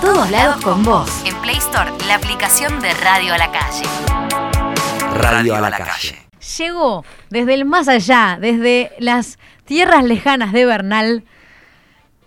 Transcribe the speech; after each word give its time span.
A 0.00 0.02
todos 0.02 0.30
lados 0.30 0.64
con 0.64 0.82
vos. 0.82 1.22
En 1.26 1.34
Play 1.42 1.56
Store, 1.58 1.90
la 2.08 2.14
aplicación 2.14 2.80
de 2.80 2.94
Radio 2.94 3.34
a 3.34 3.38
la 3.38 3.52
Calle. 3.52 3.82
Radio 5.12 5.54
a 5.54 5.60
la 5.60 5.70
calle. 5.70 6.16
Llegó 6.56 7.04
desde 7.28 7.52
el 7.52 7.66
más 7.66 7.86
allá, 7.86 8.38
desde 8.40 8.92
las 8.98 9.38
tierras 9.66 10.02
lejanas 10.04 10.52
de 10.54 10.64
Bernal, 10.64 11.24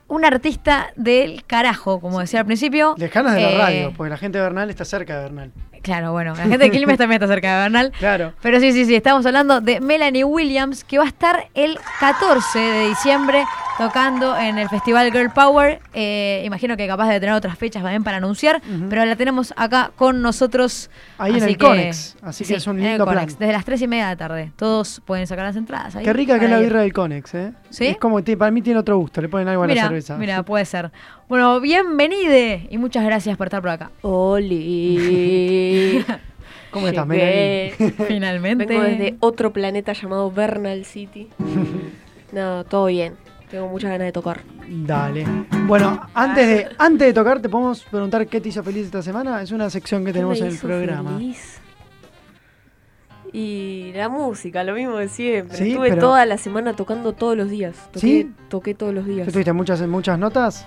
un 0.08 0.24
artista 0.24 0.92
del 0.96 1.44
carajo, 1.48 2.00
como 2.00 2.20
decía 2.20 2.42
al 2.42 2.46
principio. 2.46 2.94
Lejanas 3.00 3.34
de 3.34 3.41
la 3.41 3.50
Eh, 3.52 3.57
radio, 3.57 3.94
porque 3.98 4.12
la 4.12 4.18
gente 4.18 4.38
de 4.38 4.44
Bernal 4.44 4.70
está 4.70 4.86
cerca 4.86 5.16
de 5.18 5.24
Bernal. 5.24 5.52
Claro, 5.82 6.12
bueno, 6.12 6.36
la 6.36 6.44
gente 6.44 6.60
de 6.60 6.70
Quilmes 6.71 6.98
también 7.00 7.21
está 7.24 7.34
cerca 7.34 7.55
de 7.55 7.62
Bernal. 7.64 7.92
Claro. 7.98 8.34
Pero 8.44 8.60
sí, 8.60 8.71
sí, 8.71 8.86
sí, 8.86 8.94
estamos 8.96 9.26
hablando 9.26 9.62
de 9.62 9.82
Melanie 9.82 10.24
Williams, 10.24 10.84
que 10.84 11.00
va 11.00 11.05
a 11.05 11.08
estar 11.08 11.48
el 11.55 11.80
14 12.00 12.60
de 12.60 12.88
diciembre 12.90 13.44
tocando 13.78 14.38
en 14.38 14.58
el 14.58 14.70
Festival 14.70 15.12
Girl 15.12 15.32
Power. 15.32 15.80
Eh, 15.94 16.44
imagino 16.46 16.78
que 16.78 16.88
capaz 16.88 17.10
de 17.10 17.20
tener 17.20 17.36
otras 17.36 17.58
fechas 17.58 17.84
también 17.84 18.04
para 18.04 18.18
anunciar, 18.18 18.61
pero 18.89 19.06
la 19.06 19.16
tenemos 19.16 19.54
acá 19.57 19.92
con 19.96 20.21
nosotros. 20.21 20.89
Ahí 21.18 21.32
en 21.32 21.43
así 21.43 21.52
el 21.52 21.57
Conex, 21.57 22.16
así 22.21 22.46
que 22.46 22.56
es 22.56 22.68
un 22.68 22.80
en 22.80 22.86
el 22.86 22.89
lindo 22.92 23.06
plan. 23.06 23.18
Conex, 23.18 23.39
desde 23.39 23.54
las 23.54 23.66
3 23.66 23.82
y 23.82 23.88
media 23.88 24.06
de 24.06 24.11
la 24.11 24.18
tarde. 24.18 24.52
Todos 24.56 25.02
pueden 25.06 25.28
sacar 25.28 25.46
las 25.46 25.56
entradas. 25.56 25.96
ahí 25.96 26.06
Qué 26.06 26.14
rica 26.14 26.39
que 26.39 26.46
es 26.46 26.52
la 26.52 26.60
ir. 26.60 26.66
birra 26.66 26.82
del 26.82 26.94
Conex, 26.94 27.33
¿eh? 27.36 27.54
¿Sí? 27.70 27.88
Es 27.88 27.97
como, 27.97 28.24
que 28.24 28.38
para 28.38 28.52
mí 28.52 28.61
tiene 28.61 28.80
otro 28.80 28.97
gusto, 28.97 29.21
le 29.21 29.30
ponen 29.30 29.47
algo 29.47 29.64
a 29.64 29.68
la 29.68 29.75
cerveza. 29.75 30.18
mira, 30.18 30.44
puede 30.44 30.66
ser. 30.66 30.92
Bueno, 31.28 31.60
bienvenide 31.60 32.67
y 32.69 32.78
muchas 32.78 33.03
gracias 33.05 33.38
por 33.38 33.47
estar 33.47 33.61
por 33.61 33.72
acá. 33.72 33.92
Oli. 34.02 36.03
¿Cómo 36.72 36.88
estás. 36.88 37.05
Melanie? 37.05 37.72
Finalmente. 38.08 38.66
Vengo 38.66 38.83
desde 38.83 39.16
otro 39.19 39.53
planeta 39.53 39.94
llamado 39.94 40.31
Bernal 40.31 40.86
City. 40.86 41.30
no, 42.31 42.64
todo 42.66 42.88
bien. 42.88 43.14
Tengo 43.53 43.67
muchas 43.67 43.92
ganas 43.92 44.06
de 44.08 44.12
tocar. 44.12 44.42
Dale. 44.67 45.28
Bueno, 45.67 46.02
antes 46.16 46.48
de, 46.48 46.70
antes 46.80 47.06
de 47.09 47.14
tocar, 47.14 47.39
¿te 47.39 47.50
podemos 47.50 47.84
preguntar 47.84 48.25
qué 48.25 48.42
te 48.42 48.50
hizo 48.50 48.64
feliz 48.64 48.86
esta 48.86 49.03
semana? 49.03 49.44
Es 49.44 49.52
una 49.52 49.70
sección 49.70 50.02
que 50.03 50.08
¿Qué 50.08 50.14
tenemos 50.14 50.39
me 50.39 50.45
en 50.45 50.47
el 50.47 50.53
hizo 50.55 50.66
programa. 50.67 51.11
feliz? 51.19 51.59
Y 53.31 53.92
la 53.94 54.09
música, 54.09 54.64
lo 54.64 54.73
mismo 54.73 54.97
de 54.97 55.08
siempre. 55.08 55.55
Sí, 55.55 55.69
Estuve 55.69 55.89
pero- 55.89 56.02
toda 56.02 56.25
la 56.25 56.39
semana 56.39 56.75
tocando 56.75 57.14
todos 57.14 57.38
los 57.38 57.52
días. 57.52 57.75
Toqué, 57.92 58.00
¿Sí? 58.00 58.31
toqué 58.50 58.73
todos 58.73 58.92
los 58.92 59.05
días. 59.05 59.27
¿Tú 59.27 59.33
tuviste 59.33 59.53
muchas, 59.53 59.81
muchas 59.88 60.17
notas? 60.17 60.66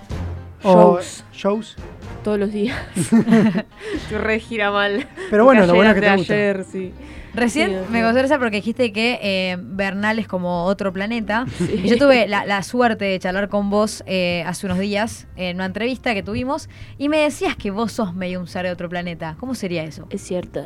¿O 0.63 0.73
Shows. 0.99 1.23
shows? 1.33 1.75
Todos 2.23 2.39
los 2.39 2.51
días. 2.51 2.77
Estoy 2.95 4.17
re 4.17 4.39
gira 4.39 4.71
mal. 4.71 5.07
Pero 5.29 5.43
bueno, 5.45 5.65
lo 5.65 5.75
bueno 5.75 5.91
es 5.91 5.95
que 5.95 6.01
te 6.01 6.15
gusta. 6.15 6.33
ayer, 6.33 6.65
sí. 6.69 6.93
Recién 7.33 7.69
Sí, 7.69 7.75
me 7.91 8.01
causó 8.01 8.17
gracia 8.17 8.39
porque 8.39 8.55
dijiste 8.57 8.91
que 8.91 9.19
eh, 9.21 9.57
Bernal 9.61 10.17
es 10.17 10.27
como 10.27 10.63
otro 10.65 10.91
planeta. 10.91 11.45
Y 11.83 11.87
yo 11.87 11.97
tuve 11.97 12.27
la, 12.27 12.45
la 12.45 12.63
suerte 12.63 13.05
de 13.05 13.19
charlar 13.19 13.47
con 13.49 13.69
vos 13.69 14.03
eh, 14.07 14.43
hace 14.47 14.65
unos 14.65 14.79
días 14.79 15.27
en 15.35 15.57
una 15.57 15.65
entrevista 15.65 16.15
que 16.15 16.23
tuvimos 16.23 16.67
y 16.97 17.09
me 17.09 17.19
decías 17.19 17.55
que 17.55 17.69
vos 17.69 17.91
sos 17.91 18.15
medio 18.15 18.39
un 18.39 18.47
ser 18.47 18.65
de 18.65 18.71
otro 18.71 18.89
planeta. 18.89 19.35
¿Cómo 19.39 19.53
sería 19.53 19.83
eso? 19.83 20.07
Es 20.09 20.21
cierto. 20.21 20.65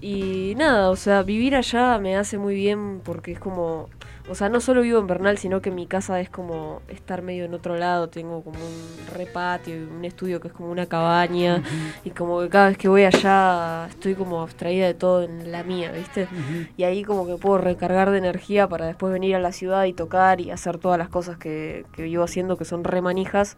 Y 0.00 0.54
nada, 0.56 0.90
o 0.90 0.96
sea, 0.96 1.22
vivir 1.22 1.56
allá 1.56 1.98
me 1.98 2.16
hace 2.16 2.36
muy 2.36 2.54
bien 2.54 3.00
porque 3.02 3.32
es 3.32 3.38
como, 3.38 3.88
o 4.28 4.34
sea, 4.34 4.50
no 4.50 4.60
solo 4.60 4.82
vivo 4.82 4.98
en 4.98 5.06
Bernal, 5.06 5.38
sino 5.38 5.62
que 5.62 5.70
mi 5.70 5.86
casa 5.86 6.20
es 6.20 6.28
como 6.28 6.82
estar 6.88 7.22
medio 7.22 7.46
en 7.46 7.54
otro 7.54 7.76
lado, 7.76 8.08
tengo 8.08 8.42
como 8.42 8.58
un 8.58 9.14
repatio 9.14 9.74
y 9.74 9.82
un 9.84 10.04
estudio 10.04 10.38
que 10.40 10.48
es 10.48 10.54
como 10.54 10.70
una 10.70 10.86
cabaña. 10.86 11.62
Y 12.04 12.10
como 12.10 12.40
que 12.40 12.48
cada 12.50 12.68
vez 12.68 12.76
que 12.76 12.88
voy 12.88 13.04
allá 13.04 13.86
estoy 13.88 14.14
como 14.14 14.42
abstraída 14.42 14.86
de 14.86 14.94
todo 14.94 15.22
en 15.22 15.50
la 15.50 15.62
mía, 15.62 15.92
¿viste? 15.92 16.28
Y 16.76 16.82
ahí 16.82 17.02
como 17.02 17.26
que 17.26 17.36
puedo 17.36 17.58
recargar 17.58 18.10
de 18.10 18.18
energía 18.18 18.68
para 18.68 18.86
después 18.86 19.12
venir 19.12 19.34
a 19.36 19.40
la 19.40 19.52
ciudad 19.52 19.84
y 19.84 19.94
tocar 19.94 20.40
y 20.40 20.50
hacer 20.50 20.78
todas 20.78 20.98
las 20.98 21.08
cosas 21.08 21.38
que, 21.38 21.86
que 21.92 22.02
vivo 22.02 22.22
haciendo 22.22 22.56
que 22.58 22.64
son 22.64 22.84
re 22.84 23.00
manijas, 23.00 23.56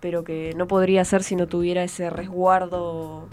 pero 0.00 0.24
que 0.24 0.52
no 0.56 0.66
podría 0.66 1.02
hacer 1.02 1.22
si 1.22 1.36
no 1.36 1.46
tuviera 1.46 1.84
ese 1.84 2.10
resguardo 2.10 3.28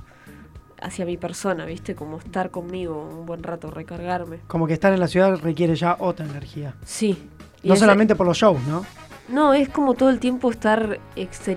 hacia 0.82 1.06
mi 1.06 1.18
persona, 1.18 1.66
¿viste? 1.66 1.96
Como 1.96 2.18
estar 2.18 2.52
conmigo 2.52 3.02
un 3.02 3.26
buen 3.26 3.44
rato, 3.44 3.70
recargarme. 3.72 4.40
Como 4.48 4.68
que 4.68 4.74
estar 4.74 4.92
en 4.94 5.00
la 5.00 5.08
ciudad 5.08 5.38
requiere 5.42 5.76
ya 5.76 5.96
otra 6.00 6.26
energía. 6.26 6.74
Sí. 6.86 7.30
Y 7.62 7.68
No 7.68 7.74
ese- 7.76 7.82
solamente 7.82 8.16
por 8.16 8.26
los 8.28 8.38
shows, 8.38 8.62
¿no? 8.68 8.86
No, 9.30 9.54
es 9.54 9.70
como 9.70 9.94
todo 9.94 10.10
el 10.10 10.20
tiempo 10.20 10.52
estar 10.52 11.00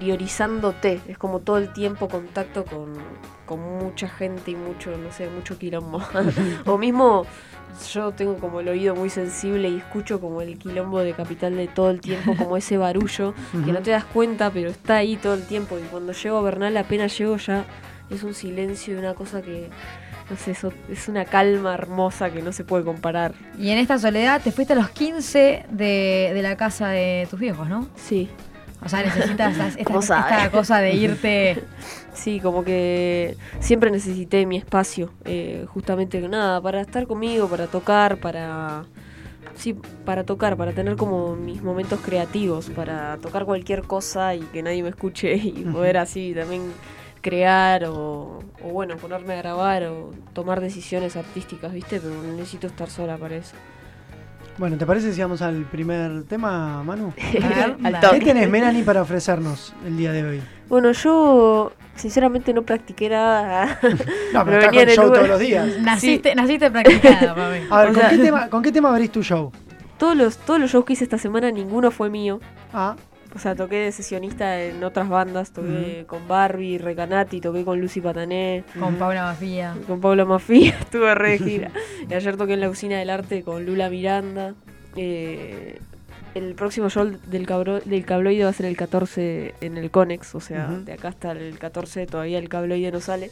exteriorizándote, 0.06 1.00
es 1.09 1.19
como 1.19 1.41
todo 1.41 1.59
el 1.59 1.72
tiempo 1.72 2.09
contacto 2.09 2.65
con, 2.65 2.93
con 3.44 3.60
mucha 3.78 4.09
gente 4.09 4.53
y 4.53 4.56
mucho, 4.56 4.97
no 4.97 5.10
sé, 5.12 5.28
mucho 5.31 5.59
quilombo. 5.59 6.00
o 6.66 6.78
mismo 6.78 7.27
yo 7.93 8.12
tengo 8.12 8.37
como 8.38 8.60
el 8.60 8.69
oído 8.69 8.94
muy 8.94 9.10
sensible 9.10 9.69
y 9.69 9.78
escucho 9.78 10.21
como 10.21 10.41
el 10.43 10.59
quilombo 10.59 11.00
de 11.00 11.12
Capital 11.12 11.56
de 11.56 11.66
todo 11.69 11.91
el 11.91 12.00
tiempo, 12.00 12.34
como 12.37 12.56
ese 12.56 12.77
barullo, 12.78 13.34
que 13.65 13.72
no 13.72 13.81
te 13.83 13.91
das 13.91 14.04
cuenta, 14.04 14.50
pero 14.50 14.71
está 14.71 14.97
ahí 14.97 15.16
todo 15.16 15.34
el 15.34 15.44
tiempo. 15.47 15.77
Y 15.78 15.83
cuando 15.83 16.12
llego 16.12 16.38
a 16.38 16.43
Bernal, 16.43 16.77
apenas 16.77 17.19
llego 17.19 17.37
ya, 17.37 17.65
es 18.11 18.22
un 18.22 18.34
silencio 18.34 18.94
y 18.94 18.99
una 18.99 19.15
cosa 19.15 19.43
que, 19.43 19.69
no 20.31 20.37
sé, 20.37 20.53
eso- 20.53 20.72
es 20.91 21.09
una 21.09 21.25
calma 21.25 21.75
hermosa 21.75 22.31
que 22.31 22.43
no 22.43 22.53
se 22.53 22.65
puede 22.65 22.84
comparar. 22.84 23.34
Y 23.59 23.71
en 23.71 23.78
esta 23.78 23.99
soledad 23.99 24.41
te 24.43 24.53
fuiste 24.53 24.72
a 24.75 24.77
los 24.77 24.91
15 24.91 25.65
de, 25.71 26.31
de 26.34 26.43
la 26.43 26.56
casa 26.56 26.89
de 26.89 27.27
tus 27.31 27.41
viejos, 27.41 27.69
¿no? 27.69 27.89
Sí. 27.97 28.28
O 28.84 28.89
sea, 28.89 29.03
necesitas 29.03 29.56
esta, 29.77 29.93
esta 29.99 30.50
cosa 30.50 30.81
de 30.81 30.93
irte. 30.95 31.62
Sí, 32.16 32.41
como 32.41 32.65
que 32.65 33.37
siempre 33.61 33.91
necesité 33.91 34.47
mi 34.47 34.56
espacio, 34.56 35.12
eh, 35.27 35.66
justamente 35.69 36.19
nada, 36.27 36.62
para 36.62 36.81
estar 36.81 37.06
conmigo, 37.06 37.47
para 37.47 37.66
tocar, 37.66 38.16
para... 38.16 38.84
Sí, 39.55 39.77
para 40.06 40.25
tocar, 40.25 40.56
para 40.56 40.72
tener 40.72 40.97
como 40.97 41.37
mis 41.37 41.62
momentos 41.62 42.00
creativos, 42.00 42.71
para 42.71 43.19
tocar 43.19 43.45
cualquier 43.45 43.83
cosa 43.83 44.34
y 44.34 44.41
que 44.41 44.62
nadie 44.62 44.83
me 44.83 44.89
escuche 44.89 45.34
y 45.45 45.50
poder 45.71 45.99
así 45.99 46.33
también 46.34 46.62
crear 47.26 47.84
o, 47.87 48.38
o 48.62 48.69
bueno, 48.69 48.97
ponerme 48.98 49.34
a 49.34 49.38
grabar 49.38 49.82
o 49.84 50.12
tomar 50.32 50.60
decisiones 50.60 51.16
artísticas, 51.16 51.72
¿viste? 51.72 51.98
Pero 51.98 52.22
necesito 52.22 52.69
estar 52.69 52.88
sola 52.88 53.16
para 53.16 53.34
eso. 53.34 53.56
Bueno, 54.59 54.78
¿te 54.78 54.87
parece 54.87 55.12
si 55.12 55.20
vamos 55.20 55.42
al 55.42 55.65
primer 55.65 56.22
tema, 56.22 56.84
Manu? 56.84 57.12
¿Qué 57.32 58.20
tenés, 58.20 58.48
Melanie, 58.48 58.84
para 58.84 59.03
ofrecernos 59.03 59.75
el 59.84 59.97
día 59.97 60.12
de 60.12 60.22
hoy? 60.22 60.42
Bueno, 60.69 60.92
yo 60.92 61.72
sinceramente 61.97 62.54
no 62.54 62.62
practiqué 62.62 63.09
nada. 63.09 63.81
No, 64.32 64.44
pero 64.44 64.59
estás 64.59 64.72
con 64.72 64.88
show 64.88 65.06
Uber. 65.06 65.15
todos 65.19 65.28
los 65.28 65.41
días. 65.41 65.78
Naciste, 65.81 66.34
naciste 66.34 66.70
practicada, 66.70 67.34
mami. 67.34 67.59
A 67.70 67.81
ver, 67.81 67.86
¿con, 67.88 67.94
sea- 67.97 68.10
qué 68.10 68.19
tema, 68.19 68.48
¿con 68.48 68.62
qué 68.62 68.70
tema 68.70 68.91
abrís 68.91 69.10
tu 69.10 69.22
show? 69.22 69.50
todos 69.98 70.15
los, 70.16 70.36
todos 70.38 70.60
los 70.60 70.70
shows 70.70 70.84
que 70.84 70.92
hice 70.92 71.04
esta 71.04 71.19
semana, 71.19 71.50
ninguno 71.50 71.91
fue 71.91 72.10
mío. 72.10 72.41
Ah, 72.72 72.97
O 73.36 73.38
sea, 73.38 73.54
toqué 73.54 73.76
de 73.76 73.92
sesionista 73.92 74.62
en 74.62 74.82
otras 74.82 75.10
bandas, 75.10 75.50
toqué 75.52 76.04
con 76.06 76.26
Barbie, 76.26 76.78
Recanati, 76.78 77.42
toqué 77.42 77.66
con 77.66 77.78
Lucy 77.78 78.00
Patané, 78.00 78.64
Con 78.80 78.94
Paula 78.94 79.24
Mafia. 79.24 79.76
con 79.86 80.00
Paula 80.00 80.24
Mafia, 80.24 80.74
estuve 80.80 81.14
re 81.14 81.32
de 81.32 81.38
gira. 81.38 81.70
Y 82.08 82.14
ayer 82.14 82.38
toqué 82.38 82.54
en 82.54 82.60
la 82.62 82.70
Usina 82.70 82.97
del 82.98 83.10
Arte 83.10 83.42
con 83.42 83.66
Lula 83.66 83.91
Miranda. 83.91 84.54
Eh, 84.97 85.78
el 86.34 86.54
próximo 86.54 86.88
show 86.88 87.04
del, 87.26 87.47
cabro, 87.47 87.80
del 87.80 88.06
cabloide 88.06 88.44
va 88.44 88.50
a 88.50 88.54
ser 88.54 88.64
el 88.66 88.76
14 88.76 89.54
en 89.60 89.76
el 89.76 89.91
Conex, 89.91 90.34
o 90.34 90.41
sea, 90.41 90.68
de 90.68 90.94
acá 90.94 91.08
hasta 91.08 91.32
el 91.32 91.58
14 91.58 92.06
todavía 92.06 92.38
el 92.38 92.48
cabloide 92.48 92.91
no 92.91 93.00
sale. 93.00 93.30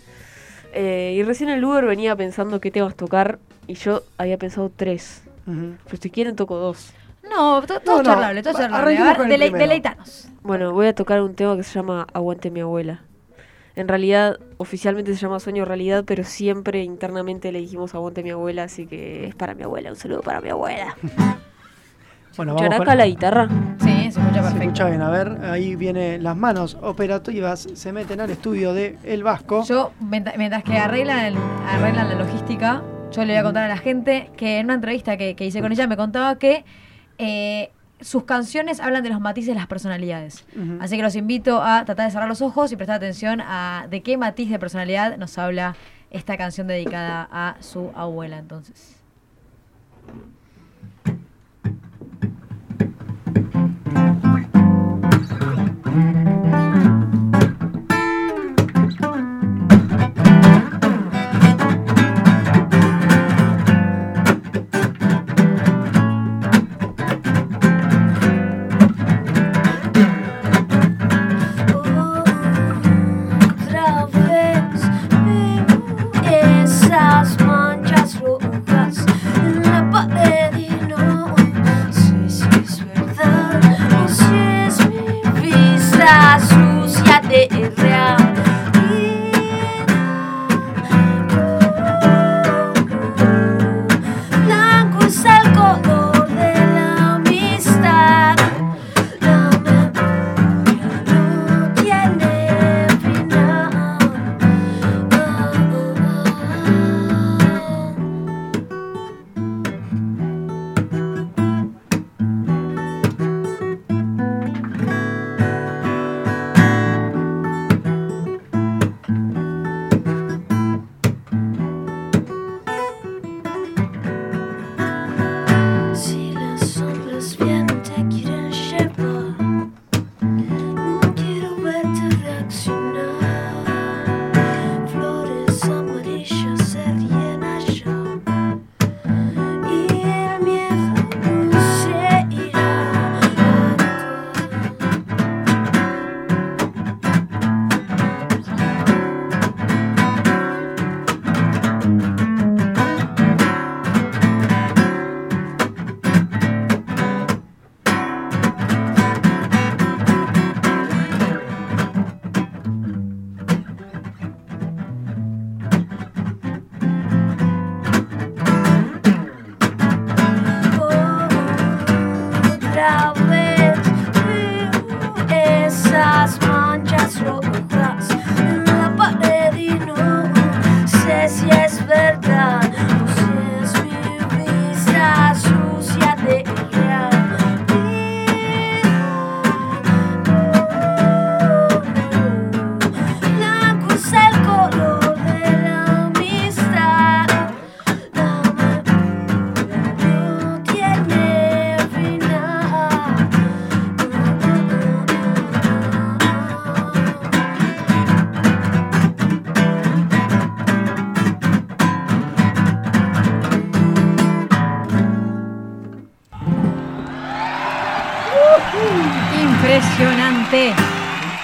Eh, 0.75 1.15
y 1.16 1.22
recién 1.22 1.48
el 1.48 1.65
Uber 1.65 1.86
venía 1.86 2.15
pensando 2.15 2.60
qué 2.60 2.71
temas 2.71 2.94
tocar 2.94 3.38
y 3.66 3.75
yo 3.75 4.03
había 4.19 4.36
pensado 4.36 4.71
tres. 4.75 5.22
ujú. 5.47 5.76
Pero 5.86 5.97
si 5.98 6.10
quieren 6.10 6.36
toco 6.36 6.56
dos. 6.59 6.92
No, 7.37 7.62
to- 7.62 7.81
todo 7.81 7.97
No, 7.97 8.03
no, 8.03 8.11
charlable, 8.11 8.43
todo 8.43 8.53
va- 8.55 8.61
charlable. 8.61 8.99
A 8.99 9.15
ver, 9.15 9.28
dele- 9.28 9.50
deleitanos. 9.50 10.28
Bueno, 10.43 10.72
voy 10.72 10.87
a 10.89 10.95
tocar 10.95 11.21
un 11.22 11.34
tema 11.34 11.56
que 11.56 11.62
se 11.62 11.75
llama 11.75 12.06
Aguante 12.12 12.50
mi 12.50 12.61
abuela. 12.61 13.03
En 13.77 13.89
realidad, 13.89 14.39
oficialmente 14.59 15.12
se 15.15 15.21
llama 15.21 15.41
Sueño 15.41 15.65
Realidad, 15.65 16.05
pero 16.06 16.22
siempre 16.22 16.84
internamente 16.84 17.50
le 17.50 17.59
dijimos 17.59 17.95
Aguante 17.95 18.22
mi 18.22 18.31
abuela, 18.31 18.65
así 18.65 18.87
que 18.87 19.27
es 19.27 19.34
para 19.34 19.55
mi 19.55 19.65
abuela, 19.65 19.91
un 19.91 19.97
saludo 19.97 20.21
para 20.21 20.41
mi 20.41 20.50
abuela. 20.50 20.95
Bueno, 22.37 22.50
¿Escuchará 22.56 22.78
vamos 22.78 22.89
acá 22.89 22.97
la 22.97 23.06
guitarra? 23.06 23.49
Sí, 23.78 23.87
se 23.87 24.09
escucha 24.09 24.27
Se 24.34 24.41
perfecto. 24.41 24.62
escucha 24.62 24.89
bien, 24.89 25.03
a 25.03 25.09
ver, 25.09 25.39
ahí 25.45 25.77
viene 25.77 26.19
las 26.19 26.37
manos 26.37 26.77
operativas, 26.83 27.69
se 27.75 27.92
meten 27.92 28.21
al 28.21 28.28
estudio 28.31 28.75
de 28.75 28.98
El 29.04 29.22
Vasco. 29.22 29.63
Yo, 29.63 29.92
mientras 30.01 30.36
mientras 30.36 30.65
que 30.65 30.77
arreglan, 30.77 31.27
el- 31.27 31.36
arreglan 31.69 32.09
la 32.09 32.16
logística, 32.16 32.83
yo 33.13 33.25
le 33.25 33.34
voy 33.34 33.39
a 33.39 33.42
contar 33.45 33.63
a 33.63 33.69
la 33.69 33.77
gente 33.77 34.33
que 34.36 34.59
en 34.59 34.65
una 34.66 34.75
entrevista 34.75 35.16
que, 35.16 35.36
que 35.36 35.45
hice 35.47 35.60
con 35.60 35.71
ella 35.71 35.86
me 35.86 35.97
contaba 35.97 36.36
que 36.36 36.65
eh, 37.19 37.71
sus 38.01 38.25
canciones 38.25 38.81
hablan 38.81 39.03
de 39.03 39.09
los 39.09 39.21
matices 39.21 39.49
de 39.49 39.55
las 39.55 39.66
personalidades. 39.66 40.45
Así 40.81 40.97
que 40.97 41.03
los 41.03 41.16
invito 41.16 41.63
a 41.63 41.84
tratar 41.84 42.07
de 42.07 42.13
cerrar 42.13 42.28
los 42.28 42.43
ojos 42.43 42.72
y 42.72 42.77
prestar 42.77 42.97
atención 42.97 43.41
a 43.41 43.87
de 43.89 44.03
qué 44.03 44.16
matiz 44.16 44.51
de 44.51 44.59
personalidad 44.59 45.16
nos 45.16 45.39
habla 45.39 45.77
esta 46.11 46.37
canción 46.37 46.66
dedicada 46.66 47.28
a 47.31 47.57
su 47.61 47.91
abuela. 47.95 48.39
Entonces. 48.39 48.97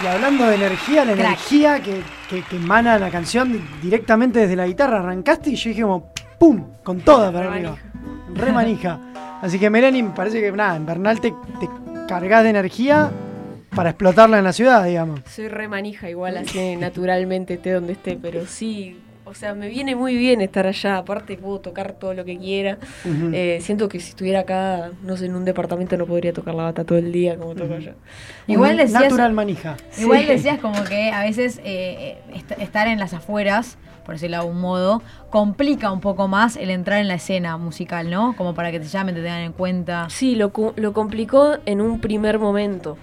Y 0.02 0.06
hablando 0.06 0.46
de 0.46 0.54
energía, 0.54 1.04
la 1.04 1.12
Crack. 1.12 1.26
energía 1.26 1.80
que, 1.82 2.02
que, 2.30 2.42
que 2.42 2.56
emana 2.56 2.98
la 2.98 3.10
canción 3.10 3.52
di- 3.52 3.60
directamente 3.82 4.38
desde 4.40 4.56
la 4.56 4.66
guitarra, 4.66 5.00
arrancaste 5.00 5.50
y 5.50 5.56
yo 5.56 5.68
dije 5.70 5.82
como 5.82 6.12
¡pum! 6.38 6.64
con 6.82 7.00
toda 7.00 7.30
para 7.30 7.52
arriba. 7.52 7.76
Re 8.34 8.52
manija. 8.52 8.98
Así 9.42 9.58
que 9.58 9.68
Melanie, 9.68 10.02
me 10.02 10.10
parece 10.10 10.40
que 10.40 10.50
nada, 10.52 10.76
en 10.76 10.86
Bernal 10.86 11.20
te, 11.20 11.30
te 11.60 11.68
cargas 12.08 12.42
de 12.44 12.50
energía 12.50 13.10
para 13.74 13.90
explotarla 13.90 14.38
en 14.38 14.44
la 14.44 14.52
ciudad, 14.54 14.84
digamos. 14.84 15.20
Soy 15.28 15.48
re 15.48 15.68
manija 15.68 16.08
igual 16.08 16.38
así 16.38 16.76
naturalmente 16.78 17.54
esté 17.54 17.72
donde 17.72 17.92
esté, 17.92 18.18
pero 18.20 18.46
sí, 18.46 18.98
o 19.30 19.34
sea, 19.34 19.54
me 19.54 19.68
viene 19.68 19.94
muy 19.94 20.16
bien 20.16 20.40
estar 20.40 20.66
allá, 20.66 20.96
aparte 20.98 21.36
puedo 21.36 21.60
tocar 21.60 21.92
todo 21.92 22.14
lo 22.14 22.24
que 22.24 22.36
quiera. 22.36 22.78
Eh, 23.32 23.58
siento 23.62 23.88
que 23.88 24.00
si 24.00 24.10
estuviera 24.10 24.40
acá, 24.40 24.90
no 25.04 25.16
sé, 25.16 25.26
en 25.26 25.36
un 25.36 25.44
departamento 25.44 25.96
no 25.96 26.04
podría 26.06 26.32
tocar 26.32 26.54
la 26.54 26.64
bata 26.64 26.84
todo 26.84 26.98
el 26.98 27.12
día 27.12 27.36
como 27.36 27.54
toco 27.54 27.74
allá. 27.74 27.94
Igual 28.46 28.76
decías- 28.76 29.02
Natural 29.02 29.32
manija. 29.32 29.76
Igual 29.98 30.20
Sí. 30.22 30.26
decías 30.26 30.58
como 30.58 30.82
que 30.84 31.10
a 31.12 31.22
veces 31.22 31.58
eh, 31.58 31.62
eh, 31.64 32.18
est- 32.34 32.52
estar 32.60 32.88
en 32.88 32.98
las 32.98 33.14
afueras, 33.14 33.78
por 34.04 34.14
decirlo 34.16 34.38
de 34.38 34.42
algún 34.42 34.60
modo, 34.60 35.02
complica 35.30 35.92
un 35.92 36.00
poco 36.00 36.26
más 36.26 36.56
el 36.56 36.70
entrar 36.70 36.98
en 37.00 37.06
la 37.06 37.14
escena 37.14 37.56
musical, 37.56 38.10
¿no? 38.10 38.34
Como 38.36 38.54
para 38.54 38.72
que 38.72 38.80
te 38.80 38.86
llamen, 38.86 39.14
te 39.14 39.22
tengan 39.22 39.42
en 39.42 39.52
cuenta. 39.52 40.08
Sí, 40.10 40.34
lo, 40.34 40.52
cu- 40.52 40.72
lo 40.76 40.92
complicó 40.92 41.58
en 41.66 41.80
un 41.80 42.00
primer 42.00 42.38
momento, 42.40 42.96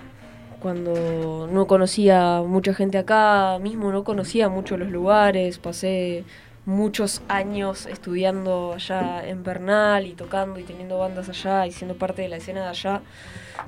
cuando 0.62 1.48
no 1.52 1.68
conocía 1.68 2.42
mucha 2.46 2.74
gente 2.74 2.98
acá, 2.98 3.60
mismo 3.60 3.92
no 3.92 4.04
conocía 4.04 4.50
mucho 4.50 4.78
los 4.78 4.90
lugares, 4.90 5.60
pasé 5.60 6.24
muchos 6.66 7.22
años 7.30 7.86
estudiando 7.86 8.74
allá 8.74 9.26
en 9.26 9.44
Bernal 9.44 10.06
y 10.06 10.14
tocando 10.14 10.60
y 10.60 10.64
teniendo 10.64 10.98
bandas 10.98 11.30
allá 11.30 11.66
y 11.66 11.72
siendo 11.72 11.96
parte 11.96 12.24
de 12.24 12.30
la 12.30 12.38
escena 12.38 12.64
de 12.64 12.70
allá. 12.70 13.02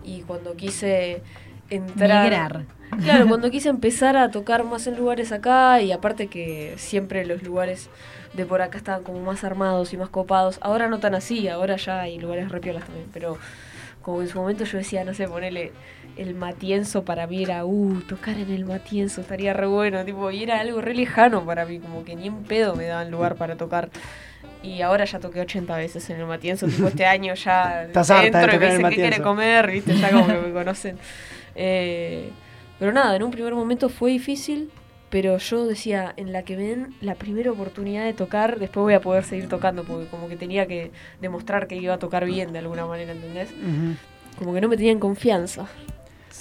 Y 0.04 0.22
cuando 0.24 0.56
quise 0.56 1.22
entrar... 1.70 2.24
Migrar. 2.24 2.66
Claro, 3.02 3.28
cuando 3.28 3.52
quise 3.52 3.70
empezar 3.70 4.18
a 4.18 4.32
tocar 4.32 4.64
más 4.64 4.86
en 4.88 4.98
lugares 4.98 5.32
acá 5.32 5.82
y 5.82 5.92
aparte 5.92 6.28
que 6.28 6.74
siempre 6.78 7.26
los 7.26 7.42
lugares 7.44 7.90
de 8.34 8.46
por 8.46 8.62
acá 8.62 8.78
estaban 8.78 9.04
como 9.04 9.22
más 9.22 9.44
armados 9.44 9.94
y 9.94 9.98
más 9.98 10.10
copados. 10.10 10.58
Ahora 10.62 10.88
no 10.88 11.00
tan 11.00 11.16
así, 11.16 11.48
ahora 11.48 11.78
ya 11.78 12.02
hay 12.02 12.20
lugares 12.20 12.50
repiolas 12.50 12.84
también, 12.84 13.08
pero 13.14 13.38
como 14.02 14.22
en 14.22 14.28
su 14.28 14.40
momento 14.40 14.66
yo 14.66 14.78
decía, 14.78 15.04
no 15.04 15.14
sé, 15.14 15.28
ponerle 15.28 15.72
el 16.20 16.36
Matienzo 16.36 17.06
para 17.06 17.28
mí 17.28 17.44
era, 17.44 17.66
uh, 17.66 18.02
tocar 18.02 18.38
en 18.38 18.52
el 18.52 18.66
Matienzo 18.66 19.22
estaría 19.22 19.54
re 19.54 19.68
bueno, 19.68 20.04
tipo, 20.04 20.30
y 20.32 20.44
era 20.44 20.60
algo 20.60 20.82
re 20.82 20.94
lejano 20.94 21.46
para 21.46 21.66
mí, 21.66 21.80
como 21.80 22.04
que 22.04 22.16
ni 22.16 22.28
en 22.28 22.44
pedo 22.44 22.76
me 22.76 22.86
daban 22.86 23.10
lugar 23.10 23.36
para 23.36 23.56
tocar. 23.56 23.90
Y 24.62 24.82
ahora 24.82 25.06
ya 25.06 25.20
toqué 25.20 25.40
80 25.40 25.78
veces 25.78 26.10
en 26.10 26.20
el 26.20 26.26
Matienzo, 26.26 26.68
tipo 26.68 26.88
este 26.90 27.06
año 27.16 27.34
ya 27.36 27.84
Estás 27.84 28.12
harta 28.12 28.40
de 28.40 28.44
entro 28.44 28.56
y 28.56 28.60
me 28.60 28.66
dicen 28.66 28.90
qué 28.90 28.96
quiere 28.96 29.10
Matienzo". 29.12 29.24
comer, 29.24 29.72
viste, 29.72 29.96
ya 29.96 30.12
como 30.12 30.28
que 30.28 30.34
me 30.34 30.52
conocen. 30.54 30.98
Eh, 31.56 32.30
pero 32.78 32.92
nada, 32.92 33.16
en 33.16 33.24
un 33.24 33.32
primer 33.32 33.56
momento 33.56 33.88
fue 33.90 34.12
difícil, 34.12 34.70
pero 35.10 35.38
yo 35.38 35.66
decía, 35.66 36.14
en 36.18 36.34
la 36.34 36.44
que 36.44 36.56
me 36.58 36.64
den 36.64 36.96
la 37.02 37.16
primera 37.16 37.52
oportunidad 37.52 38.04
de 38.04 38.14
tocar, 38.14 38.60
después 38.60 38.84
voy 38.84 38.94
a 38.94 39.02
poder 39.02 39.24
seguir 39.24 39.48
tocando, 39.48 39.84
porque 39.84 40.08
como 40.08 40.28
que 40.28 40.36
tenía 40.36 40.68
que 40.68 40.92
demostrar 41.22 41.68
que 41.68 41.76
iba 41.78 41.94
a 41.94 41.98
tocar 42.00 42.26
bien 42.26 42.52
de 42.54 42.60
alguna 42.60 42.86
manera, 42.86 43.14
¿entendés? 43.14 43.50
Como 44.38 44.54
que 44.54 44.62
no 44.62 44.68
me 44.68 44.78
tenían 44.78 45.00
confianza. 45.00 45.68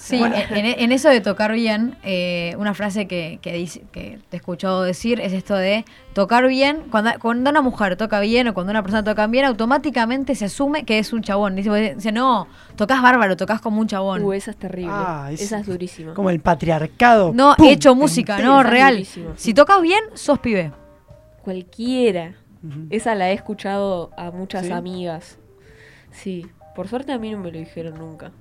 Sí, 0.01 0.17
Bueno. 0.17 0.35
en, 0.51 0.91
eso 0.93 1.09
de 1.09 1.19
tocar 1.19 1.51
bien, 1.51 1.97
eh, 2.03 2.55
una 2.57 2.73
frase 2.73 3.05
que, 3.05 3.37
que, 3.41 3.51
dice, 3.53 3.83
que 3.91 4.17
te 4.29 4.37
he 4.37 4.39
escuchado 4.39 4.81
decir 4.83 5.19
es 5.19 5.33
esto 5.33 5.55
de 5.55 5.83
tocar 6.13 6.47
bien. 6.47 6.83
Cuando, 6.89 7.11
cuando 7.21 7.49
una 7.49 7.61
mujer 7.61 7.97
toca 7.97 8.21
bien 8.21 8.47
o 8.47 8.53
cuando 8.53 8.71
una 8.71 8.81
persona 8.81 9.03
toca 9.03 9.27
bien, 9.27 9.43
automáticamente 9.45 10.35
se 10.35 10.45
asume 10.45 10.85
que 10.85 10.99
es 10.99 11.11
un 11.11 11.21
chabón. 11.21 11.55
Dice, 11.57 11.95
dice, 11.95 12.11
no, 12.13 12.47
tocas 12.77 13.01
bárbaro, 13.01 13.35
tocas 13.35 13.59
como 13.59 13.81
un 13.81 13.87
chabón. 13.87 14.23
Uh, 14.23 14.31
esa 14.33 14.51
es 14.51 14.57
terrible. 14.57 14.91
Ah, 14.95 15.29
es- 15.33 15.41
esa 15.41 15.59
es 15.59 15.65
durísima. 15.67 16.13
Como 16.13 16.29
el 16.29 16.39
patriarcado. 16.39 17.33
no, 17.35 17.53
¡pum! 17.57 17.67
hecho 17.67 17.93
música, 17.93 18.39
no, 18.39 18.63
real. 18.63 19.05
Si 19.35 19.53
tocas 19.53 19.81
bien, 19.81 19.99
sos 20.13 20.39
pibe. 20.39 20.71
Cualquiera. 21.43 22.35
Esa 22.89 23.15
la 23.15 23.29
he 23.31 23.33
escuchado 23.33 24.11
a 24.17 24.31
muchas 24.31 24.65
¿Sí? 24.65 24.71
amigas. 24.71 25.37
Sí. 26.11 26.45
Por 26.75 26.87
suerte 26.87 27.11
a 27.11 27.17
mí 27.17 27.31
no 27.31 27.39
me 27.39 27.51
lo 27.51 27.57
dijeron 27.59 27.95
nunca. 27.99 28.31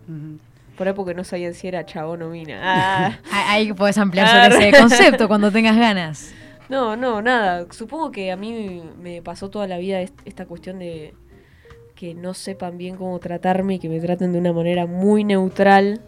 Por 0.78 0.86
ahí 0.88 0.94
porque 0.94 1.12
no 1.12 1.24
sabían 1.24 1.52
si 1.54 1.66
era 1.68 1.84
chabón 1.84 2.22
o 2.22 2.30
mina. 2.30 2.60
Ah. 2.62 3.18
Ahí 3.50 3.72
podés 3.72 3.98
ampliar 3.98 4.26
Ah, 4.30 4.50
sobre 4.50 4.68
ese 4.68 4.78
concepto 4.80 5.26
cuando 5.28 5.50
tengas 5.52 5.76
ganas. 5.76 6.32
No, 6.68 6.96
no, 6.96 7.22
nada. 7.22 7.64
Supongo 7.70 8.10
que 8.12 8.30
a 8.30 8.36
mí 8.36 8.82
me 9.00 9.22
pasó 9.22 9.48
toda 9.48 9.66
la 9.66 9.78
vida 9.78 10.02
est- 10.02 10.20
esta 10.26 10.44
cuestión 10.44 10.78
de 10.78 11.14
que 11.94 12.12
no 12.14 12.34
sepan 12.34 12.76
bien 12.76 12.96
cómo 12.96 13.18
tratarme 13.20 13.76
y 13.76 13.78
que 13.78 13.88
me 13.88 13.98
traten 14.00 14.34
de 14.34 14.38
una 14.38 14.52
manera 14.52 14.84
muy 14.84 15.24
neutral, 15.24 16.02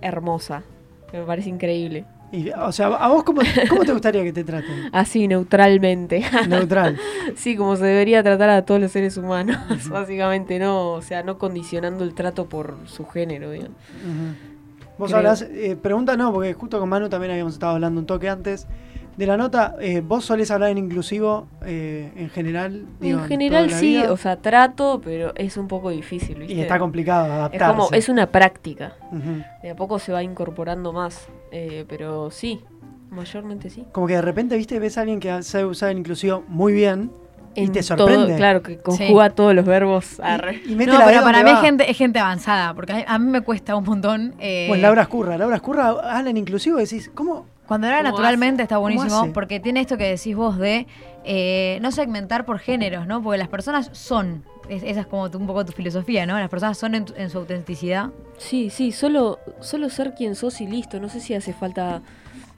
hermosa. 0.00 0.62
Que 1.10 1.18
me 1.18 1.24
parece 1.24 1.48
increíble. 1.50 2.04
Y, 2.30 2.50
o 2.50 2.72
sea, 2.72 2.88
¿a 2.88 3.08
vos 3.08 3.24
cómo, 3.24 3.40
cómo 3.70 3.84
te 3.84 3.92
gustaría 3.92 4.22
que 4.22 4.32
te 4.32 4.44
traten? 4.44 4.90
Así, 4.92 5.26
neutralmente. 5.28 6.22
Neutral. 6.48 6.98
sí, 7.36 7.56
como 7.56 7.76
se 7.76 7.86
debería 7.86 8.22
tratar 8.22 8.50
a 8.50 8.62
todos 8.62 8.80
los 8.80 8.92
seres 8.92 9.16
humanos. 9.16 9.56
Básicamente, 9.88 10.58
no, 10.58 10.92
o 10.92 11.02
sea, 11.02 11.22
no 11.22 11.38
condicionando 11.38 12.04
el 12.04 12.14
trato 12.14 12.46
por 12.48 12.76
su 12.86 13.06
género, 13.06 13.50
digamos. 13.50 13.76
Vos 14.98 15.08
Creo. 15.08 15.18
hablás, 15.18 15.42
eh, 15.42 15.76
pregunta 15.80 16.16
no, 16.16 16.32
porque 16.32 16.52
justo 16.54 16.78
con 16.80 16.88
Manu 16.88 17.08
también 17.08 17.30
habíamos 17.30 17.54
estado 17.54 17.74
hablando 17.74 18.00
un 18.00 18.06
toque 18.06 18.28
antes. 18.28 18.66
De 19.16 19.26
la 19.26 19.36
nota, 19.36 19.74
eh, 19.80 20.00
¿vos 20.00 20.24
solés 20.24 20.50
hablar 20.52 20.70
en 20.70 20.78
inclusivo 20.78 21.48
eh, 21.64 22.12
en 22.14 22.30
general? 22.30 22.86
digo, 23.00 23.18
en 23.18 23.24
general 23.26 23.70
sí, 23.70 23.96
vida? 23.96 24.12
o 24.12 24.16
sea, 24.16 24.36
trato, 24.36 25.00
pero 25.02 25.32
es 25.34 25.56
un 25.56 25.66
poco 25.66 25.90
difícil, 25.90 26.38
¿viste? 26.38 26.54
Y 26.54 26.60
está 26.60 26.78
complicado 26.78 27.26
es 27.26 27.32
adaptarse. 27.32 27.76
como, 27.76 27.90
es 27.90 28.08
una 28.08 28.26
práctica. 28.26 28.94
De 29.60 29.70
a 29.70 29.74
poco 29.74 29.98
se 29.98 30.12
va 30.12 30.22
incorporando 30.22 30.92
más. 30.92 31.28
Eh, 31.52 31.84
pero 31.88 32.30
sí, 32.30 32.60
mayormente 33.10 33.70
sí. 33.70 33.84
Como 33.92 34.06
que 34.06 34.14
de 34.14 34.22
repente, 34.22 34.56
viste, 34.56 34.78
ves 34.78 34.98
a 34.98 35.02
alguien 35.02 35.20
que 35.20 35.42
sabe 35.42 35.64
usar 35.64 35.90
el 35.90 35.98
inclusivo 35.98 36.44
muy 36.48 36.72
bien 36.72 37.10
y 37.54 37.68
te 37.68 37.82
todo- 37.82 37.96
sorprende. 37.98 38.36
claro, 38.36 38.62
que 38.62 38.78
conjuga 38.78 39.30
todos 39.30 39.54
los 39.54 39.64
verbos. 39.64 40.20
arre. 40.20 40.60
Y, 40.66 40.72
y 40.72 40.76
mete 40.76 40.92
No, 40.92 40.98
la 40.98 41.06
pero 41.06 41.18
D 41.18 41.24
para 41.24 41.42
mí 41.42 41.50
es 41.50 41.60
gente, 41.60 41.90
es 41.90 41.96
gente 41.96 42.18
avanzada, 42.18 42.74
porque 42.74 42.92
a 42.92 43.14
a 43.14 43.18
mí 43.18 43.30
me 43.30 43.40
cuesta 43.40 43.74
un 43.76 43.84
montón. 43.84 44.34
eh, 44.38 44.66
Bueno, 44.68 44.82
Laura 44.82 45.02
Escurra. 45.02 45.36
Laura 45.38 45.56
Escurra 45.56 45.88
habla 45.88 46.30
en 46.30 46.36
inclusivo 46.36 46.78
y 46.78 46.82
decís, 46.82 47.10
¿cómo? 47.14 47.46
Cuando 47.66 47.86
era 47.86 47.98
¿Cómo 47.98 48.10
naturalmente 48.10 48.62
está 48.62 48.76
¿Cómo 48.76 48.82
buenísimo, 48.82 49.32
porque 49.34 49.60
tiene 49.60 49.80
esto 49.80 49.98
que 49.98 50.04
decís 50.04 50.34
vos 50.34 50.56
de 50.58 50.86
eh, 51.24 51.78
no 51.82 51.90
segmentar 51.92 52.46
por 52.46 52.58
géneros, 52.60 53.06
¿no? 53.06 53.22
Porque 53.22 53.36
las 53.38 53.48
personas 53.48 53.90
son, 53.92 54.42
es- 54.68 54.82
esa 54.82 55.00
es 55.00 55.06
como 55.06 55.30
tu- 55.30 55.38
un 55.38 55.46
poco 55.46 55.64
tu 55.64 55.72
filosofía, 55.72 56.26
¿no? 56.26 56.38
Las 56.38 56.48
personas 56.50 56.78
son 56.78 56.94
en, 56.94 57.04
tu- 57.04 57.14
en 57.16 57.30
su 57.30 57.38
autenticidad. 57.38 58.10
Sí, 58.36 58.70
sí, 58.70 58.92
solo, 58.92 59.38
solo 59.60 59.88
ser 59.90 60.14
quien 60.14 60.34
sos 60.34 60.60
y 60.60 60.66
listo. 60.66 61.00
No 61.00 61.08
sé 61.08 61.20
si 61.20 61.34
hace 61.34 61.52
falta 61.52 62.02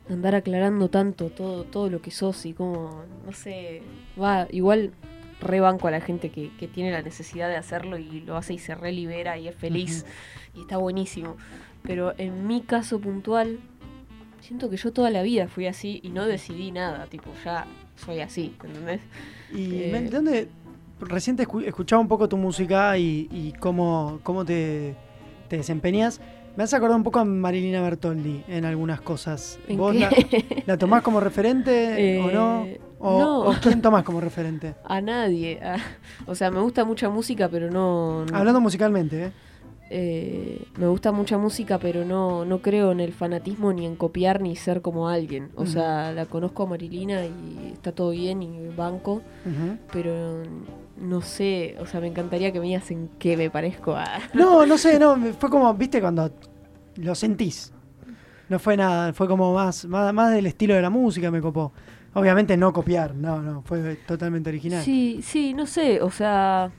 andar 0.09 0.35
aclarando 0.35 0.89
tanto 0.89 1.31
todo, 1.31 1.65
todo 1.65 1.89
lo 1.89 2.03
que 2.03 2.11
sos 2.11 2.45
y 2.47 2.53
como, 2.53 3.05
no 3.25 3.33
sé, 3.33 3.83
va, 4.21 4.49
igual 4.51 4.93
rebanco 5.41 5.89
a 5.89 5.91
la 5.91 6.01
gente 6.01 6.31
que, 6.31 6.51
que 6.59 6.69
tiene 6.69 6.91
la 6.91 7.01
necesidad 7.01 7.49
de 7.49 7.57
hacerlo 7.57 7.97
y 7.97 8.21
lo 8.21 8.37
hace 8.37 8.55
y 8.55 8.59
se 8.59 8.75
relibera 8.75 9.39
y 9.39 9.49
es 9.49 9.55
feliz 9.55 10.05
y 10.55 10.63
está 10.63 10.77
buenísimo. 10.79 11.37
Pero 11.83 12.13
en 12.19 12.47
mi 12.47 12.61
caso 12.61 12.99
puntual, 13.01 13.59
siento 14.41 14.69
que 14.69 14.77
yo 14.77 14.93
toda 14.93 15.11
la 15.11 15.23
vida 15.23 15.49
fui 15.49 15.67
así 15.67 16.01
y 16.03 16.11
no 16.11 16.27
decidí 16.27 16.73
nada, 16.73 17.07
tipo, 17.07 17.31
ya 17.45 17.67
soy 17.97 18.21
así, 18.21 18.55
¿entendés? 18.65 19.01
Y 19.55 19.85
Eh. 19.85 19.89
me- 19.93 20.03
¿de 20.03 20.11
dónde? 20.11 20.49
Recién 21.01 21.37
te 21.37 21.47
escu- 21.47 21.65
escuchaba 21.67 22.01
un 22.01 22.09
poco 22.09 22.29
tu 22.29 22.37
música 22.37 22.97
y, 22.99 23.29
y 23.33 23.53
cómo, 23.59 24.21
cómo 24.23 24.45
te, 24.45 24.95
te 25.49 25.57
desempeñas. 25.59 26.21
Me 26.57 26.65
has 26.65 26.75
acordado 26.75 26.97
un 26.97 27.05
poco 27.05 27.21
a 27.21 27.25
Marilina 27.25 27.81
Bertoldi 27.81 28.43
en 28.49 28.65
algunas 28.65 29.01
cosas. 29.01 29.59
¿En 29.69 29.79
¿Vos 29.79 29.95
la, 29.95 30.11
la 30.67 30.77
tomás 30.77 31.03
como 31.03 31.21
referente 31.21 32.21
o 32.25 32.31
no? 32.31 32.65
Eh, 32.67 32.81
¿O, 32.99 33.19
no. 33.19 33.41
o 33.49 33.55
quién 33.63 33.81
tomás 33.81 34.03
como 34.05 34.21
referente? 34.21 34.75
A 34.85 35.01
nadie. 35.01 35.59
a- 35.63 35.77
o 36.27 36.35
sea, 36.35 36.51
me 36.51 36.61
gusta 36.61 36.85
mucha 36.85 37.09
música, 37.09 37.49
pero 37.49 37.71
no... 37.71 38.27
no- 38.27 38.37
Hablando 38.37 38.61
musicalmente, 38.61 39.25
¿eh? 39.27 39.33
eh, 39.93 40.63
me 40.77 40.87
gusta 40.87 41.11
mucha 41.13 41.39
música, 41.39 41.79
pero 41.79 42.05
no, 42.05 42.45
no 42.45 42.61
creo 42.61 42.93
en 42.93 43.01
el 43.01 43.13
fanatismo 43.13 43.73
ni 43.73 43.87
en 43.87 43.97
copiar 43.97 44.41
ni 44.43 44.55
ser 44.55 44.83
como 44.83 45.09
alguien. 45.09 45.51
O 45.57 45.67
sea, 45.67 46.13
la 46.13 46.27
conozco 46.27 46.65
a 46.65 46.67
Marilina 46.67 47.25
y 47.25 47.71
está 47.73 47.93
todo 47.93 48.11
bien 48.11 48.43
y 48.43 48.69
banco, 48.77 49.23
pero 49.93 50.43
no 51.01 51.23
sé, 51.23 51.77
o 51.81 51.87
sea, 51.87 52.01
me 52.01 52.07
encantaría 52.07 52.53
que 52.53 52.61
me 52.61 52.67
digas 52.67 52.91
en 52.91 53.09
qué 53.19 53.37
me 53.37 53.51
parezco 53.51 53.97
a... 53.97 54.07
No, 54.35 54.67
no 54.67 54.79
sé, 54.79 54.99
no, 54.99 55.17
fue 55.39 55.51
como, 55.51 55.73
viste, 55.75 56.01
cuando 56.01 56.31
lo 56.97 57.15
sentís. 57.15 57.73
No 58.49 58.59
fue 58.59 58.77
nada, 58.77 59.13
fue 59.13 59.29
como 59.29 59.55
más, 59.55 59.85
más, 59.87 60.13
más 60.13 60.33
del 60.33 60.47
estilo 60.47 60.75
de 60.75 60.83
la 60.83 60.91
música 60.91 61.31
me 61.31 61.41
copó. 61.41 61.73
Obviamente 62.15 62.57
no 62.57 62.73
copiar, 62.73 63.15
no, 63.15 63.41
no, 63.41 63.63
fue 63.63 63.97
totalmente 64.07 64.51
original. 64.51 64.83
Sí, 64.83 65.21
sí, 65.23 65.55
no 65.55 65.67
sé, 65.67 66.03
o 66.03 66.11
sea, 66.11 66.71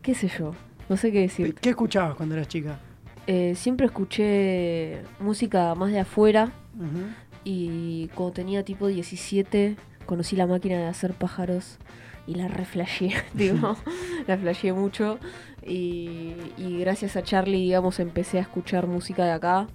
qué 0.00 0.14
sé 0.14 0.28
yo, 0.28 0.54
no 0.88 0.96
sé 0.96 1.12
qué 1.12 1.20
decir. 1.20 1.54
¿Qué 1.54 1.70
escuchabas 1.70 2.14
cuando 2.14 2.34
eras 2.34 2.48
chica? 2.48 2.78
Eh, 3.26 3.54
siempre 3.54 3.86
escuché 3.86 5.02
música 5.20 5.74
más 5.74 5.92
de 5.92 6.00
afuera 6.00 6.50
y 7.44 8.08
cuando 8.14 8.32
tenía 8.32 8.64
tipo 8.64 8.88
17 8.88 9.76
conocí 10.06 10.34
la 10.34 10.46
máquina 10.46 10.78
de 10.78 10.86
hacer 10.86 11.12
pájaros 11.12 11.78
y 12.26 12.34
la 12.34 12.48
reflasheé, 12.48 13.14
digo, 13.34 13.76
la 14.26 14.36
flasheé 14.36 14.72
mucho. 14.72 15.18
Y, 15.64 16.34
y 16.56 16.78
gracias 16.80 17.16
a 17.16 17.22
Charlie, 17.22 17.60
digamos, 17.60 18.00
empecé 18.00 18.38
a 18.38 18.42
escuchar 18.42 18.86
música 18.88 19.24
de 19.24 19.32
acá. 19.32 19.68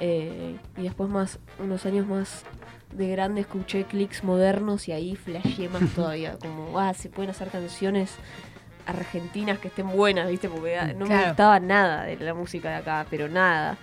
Eh, 0.00 0.56
y 0.76 0.82
después 0.82 1.08
más, 1.08 1.38
unos 1.60 1.86
años 1.86 2.06
más 2.08 2.44
de 2.92 3.08
grande 3.08 3.42
escuché 3.42 3.84
clics 3.84 4.24
modernos 4.24 4.88
y 4.88 4.92
ahí 4.92 5.14
flasheé 5.14 5.68
más 5.68 5.88
todavía, 5.94 6.36
como, 6.38 6.78
ah, 6.78 6.92
se 6.94 7.08
pueden 7.08 7.30
hacer 7.30 7.48
canciones 7.48 8.16
argentinas 8.88 9.58
que 9.58 9.68
estén 9.68 9.88
buenas, 9.90 10.28
¿viste? 10.28 10.48
Porque 10.48 10.76
ah, 10.78 10.92
no 10.96 11.06
me 11.06 11.26
gustaba 11.26 11.60
nada 11.60 12.04
de 12.04 12.16
la 12.16 12.34
música 12.34 12.70
de 12.70 12.76
acá, 12.76 13.06
pero 13.08 13.28
nada 13.28 13.76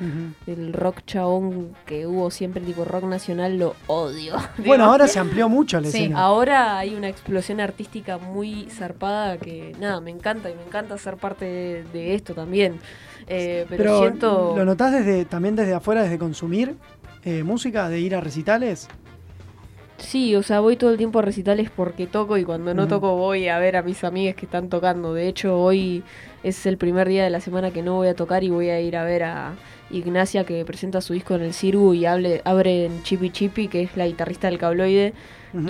el 0.47 0.73
rock 0.73 1.01
chabón 1.05 1.75
que 1.85 2.05
hubo 2.07 2.29
siempre, 2.31 2.61
tipo 2.61 2.83
rock 2.83 3.05
nacional, 3.05 3.57
lo 3.57 3.75
odio. 3.87 4.35
Bueno, 4.65 4.85
ahora 4.85 5.07
se 5.15 5.19
amplió 5.19 5.47
mucho 5.47 5.79
la 5.79 5.89
Sí, 5.89 5.97
escena. 5.99 6.19
ahora 6.19 6.77
hay 6.79 6.95
una 6.95 7.07
explosión 7.07 7.59
artística 7.61 8.17
muy 8.17 8.67
zarpada 8.69 9.37
que, 9.37 9.75
nada, 9.79 10.01
me 10.01 10.11
encanta 10.11 10.49
y 10.49 10.55
me 10.55 10.63
encanta 10.63 10.97
ser 10.97 11.17
parte 11.17 11.45
de, 11.45 11.83
de 11.93 12.15
esto 12.15 12.33
también. 12.33 12.79
Eh, 13.27 13.65
pero, 13.69 13.83
Pero 13.83 13.99
siento... 13.99 14.53
¿lo 14.57 14.65
notás 14.65 14.91
desde, 14.91 15.25
también 15.25 15.55
desde 15.55 15.73
afuera, 15.73 16.03
desde 16.03 16.17
consumir 16.17 16.75
eh, 17.23 17.43
música, 17.43 17.89
de 17.89 17.99
ir 17.99 18.15
a 18.15 18.21
recitales? 18.21 18.87
Sí, 19.97 20.35
o 20.35 20.43
sea, 20.43 20.59
voy 20.59 20.75
todo 20.75 20.91
el 20.91 20.97
tiempo 20.97 21.19
a 21.19 21.21
recitales 21.21 21.69
porque 21.73 22.05
toco 22.05 22.37
y 22.37 22.43
cuando 22.43 22.73
no 22.73 22.87
toco 22.87 23.15
voy 23.15 23.47
a 23.47 23.57
ver 23.59 23.77
a 23.77 23.81
mis 23.81 24.03
amigas 24.03 24.35
que 24.35 24.45
están 24.45 24.69
tocando. 24.69 25.13
De 25.13 25.27
hecho, 25.27 25.57
hoy 25.59 26.03
es 26.43 26.65
el 26.65 26.77
primer 26.77 27.07
día 27.07 27.23
de 27.23 27.29
la 27.29 27.39
semana 27.39 27.71
que 27.71 27.81
no 27.81 27.95
voy 27.95 28.09
a 28.09 28.13
tocar 28.13 28.43
y 28.43 28.49
voy 28.49 28.69
a 28.69 28.79
ir 28.81 28.97
a 28.97 29.05
ver 29.05 29.23
a 29.23 29.53
Ignacia 29.91 30.43
que 30.43 30.65
presenta 30.65 30.99
su 30.99 31.13
disco 31.13 31.35
en 31.35 31.43
el 31.43 31.53
Cirgu 31.53 31.93
y 31.93 32.05
hable, 32.05 32.41
abre 32.43 32.85
en 32.85 33.03
Chipi 33.03 33.29
Chipi, 33.29 33.67
que 33.69 33.83
es 33.83 33.95
la 33.95 34.05
guitarrista 34.07 34.47
del 34.49 34.57
cabloide, 34.57 35.13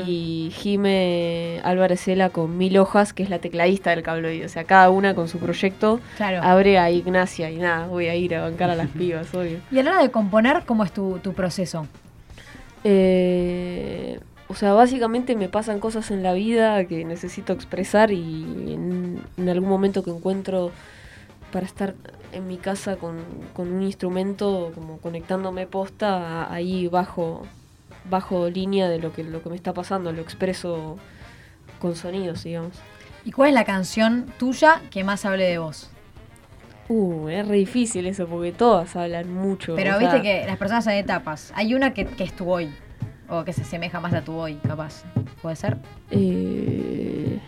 y 0.07 0.49
Jime 0.55 1.59
Álvarez 1.63 2.01
Cela 2.01 2.29
con 2.31 2.57
Mil 2.57 2.75
Hojas, 2.79 3.13
que 3.13 3.21
es 3.21 3.29
la 3.29 3.37
tecladista 3.37 3.91
del 3.91 4.01
cabloide. 4.01 4.43
O 4.45 4.49
sea, 4.49 4.63
cada 4.63 4.89
una 4.89 5.13
con 5.13 5.27
su 5.27 5.37
proyecto 5.37 5.99
Claro. 6.17 6.41
abre 6.41 6.79
a 6.79 6.89
Ignacia 6.89 7.51
y 7.51 7.57
nada, 7.57 7.85
voy 7.85 8.07
a 8.07 8.15
ir 8.15 8.33
a 8.33 8.41
bancar 8.41 8.71
a 8.71 8.75
las 8.75 8.87
pibas, 8.87 9.31
obvio. 9.35 9.59
Y 9.71 9.77
a 9.77 9.83
la 9.83 9.91
hora 9.91 10.01
de 10.01 10.09
componer, 10.09 10.63
¿cómo 10.65 10.83
es 10.83 10.91
tu, 10.91 11.19
tu 11.19 11.33
proceso? 11.33 11.85
Eh, 12.87 14.19
o 14.47 14.53
sea, 14.53 14.73
básicamente 14.73 15.35
me 15.35 15.49
pasan 15.49 15.79
cosas 15.79 16.11
en 16.11 16.21
la 16.21 16.33
vida 16.33 16.85
que 16.85 17.03
necesito 17.03 17.51
expresar 17.51 18.11
y 18.11 18.43
en, 18.73 19.49
algún 19.49 19.67
momento 19.67 20.03
que 20.03 20.11
encuentro 20.11 20.71
para 21.51 21.65
estar 21.65 21.95
en 22.31 22.47
mi 22.47 22.57
casa 22.57 22.97
con, 22.97 23.17
con 23.53 23.73
un 23.73 23.81
instrumento, 23.81 24.71
como 24.75 24.99
conectándome 24.99 25.65
posta, 25.65 26.53
ahí 26.53 26.87
bajo, 26.87 27.41
bajo 28.07 28.49
línea 28.49 28.87
de 28.87 28.99
lo 28.99 29.11
que, 29.11 29.23
lo 29.23 29.41
que 29.41 29.49
me 29.49 29.55
está 29.55 29.73
pasando, 29.73 30.11
lo 30.11 30.21
expreso 30.21 30.97
con 31.79 31.95
sonidos, 31.95 32.43
digamos. 32.43 32.77
¿Y 33.23 33.31
cuál 33.31 33.49
es 33.49 33.55
la 33.55 33.65
canción 33.65 34.27
tuya 34.37 34.81
que 34.91 35.03
más 35.03 35.25
hable 35.25 35.45
de 35.45 35.57
vos? 35.57 35.89
Uh, 36.87 37.27
es 37.29 37.47
re 37.47 37.55
difícil 37.57 38.05
eso 38.05 38.27
porque 38.27 38.51
todas 38.51 38.95
hablan 38.95 39.33
mucho. 39.33 39.75
Pero 39.75 39.97
viste 39.97 40.13
sea, 40.15 40.21
que 40.21 40.45
las 40.45 40.57
personas 40.57 40.85
hay 40.87 40.99
etapas. 40.99 41.51
Hay 41.55 41.73
una 41.73 41.93
que, 41.93 42.05
que 42.05 42.23
es 42.23 42.33
tu 42.33 42.49
hoy. 42.51 42.69
O 43.27 43.43
que 43.43 43.53
se 43.53 43.63
asemeja 43.63 43.99
más 43.99 44.13
a 44.13 44.21
tu 44.21 44.33
hoy, 44.33 44.55
capaz. 44.55 45.03
¿Puede 45.41 45.55
ser? 45.55 45.77
eh, 46.11 47.39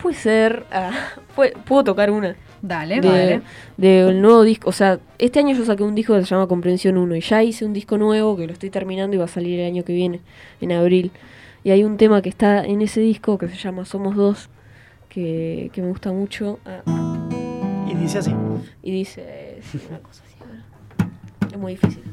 puede 0.00 0.14
ser. 0.16 0.64
ah, 0.70 0.92
puede- 1.34 1.52
puedo 1.64 1.82
tocar 1.84 2.10
una. 2.10 2.36
Dale, 2.62 3.00
de, 3.00 3.08
dale. 3.08 3.42
del 3.76 4.20
nuevo 4.22 4.42
disco. 4.42 4.68
O 4.68 4.72
sea, 4.72 4.98
este 5.18 5.40
año 5.40 5.54
yo 5.56 5.64
saqué 5.64 5.82
un 5.82 5.94
disco 5.94 6.14
que 6.14 6.20
se 6.22 6.26
llama 6.26 6.46
Comprensión 6.48 6.96
1 6.96 7.16
y 7.16 7.20
ya 7.20 7.42
hice 7.42 7.64
un 7.64 7.72
disco 7.72 7.98
nuevo 7.98 8.36
que 8.36 8.46
lo 8.46 8.52
estoy 8.52 8.70
terminando 8.70 9.14
y 9.16 9.18
va 9.18 9.24
a 9.26 9.28
salir 9.28 9.58
el 9.60 9.66
año 9.66 9.84
que 9.84 9.92
viene, 9.92 10.20
en 10.60 10.72
abril. 10.72 11.10
Y 11.64 11.70
hay 11.70 11.82
un 11.84 11.96
tema 11.96 12.22
que 12.22 12.28
está 12.28 12.64
en 12.64 12.82
ese 12.82 13.00
disco 13.00 13.36
que 13.38 13.48
se 13.48 13.56
llama 13.56 13.84
Somos 13.84 14.14
Dos, 14.16 14.48
que, 15.08 15.70
que 15.72 15.82
me 15.82 15.88
gusta 15.88 16.12
mucho. 16.12 16.58
Ah, 16.64 17.17
Y 17.98 18.02
dice 18.02 18.18
así. 18.18 18.34
y 18.82 18.90
dice 18.92 19.58
sí, 19.62 19.80
una 19.88 19.98
cosa 19.98 20.22
así, 20.24 20.36
a 20.42 20.46
ver. 20.46 21.52
Es 21.52 21.58
muy 21.58 21.72
difícil. 21.72 22.04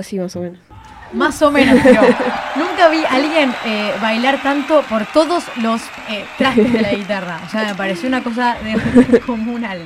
Así 0.00 0.18
más 0.18 0.34
o 0.36 0.40
menos. 0.40 0.58
Más 1.12 1.42
o 1.42 1.50
menos, 1.50 1.78
pero 1.82 2.02
nunca 2.56 2.88
vi 2.88 3.04
a 3.04 3.14
alguien 3.14 3.52
eh, 3.64 3.92
bailar 4.00 4.42
tanto 4.42 4.82
por 4.82 5.06
todos 5.06 5.44
los 5.56 5.82
eh, 6.08 6.24
trastes 6.38 6.72
de 6.72 6.80
la 6.80 6.92
guitarra. 6.92 7.40
O 7.46 7.48
sea, 7.50 7.68
me 7.68 7.74
pareció 7.74 8.08
una 8.08 8.22
cosa 8.22 8.56
de 8.62 9.20
comunal. 9.26 9.80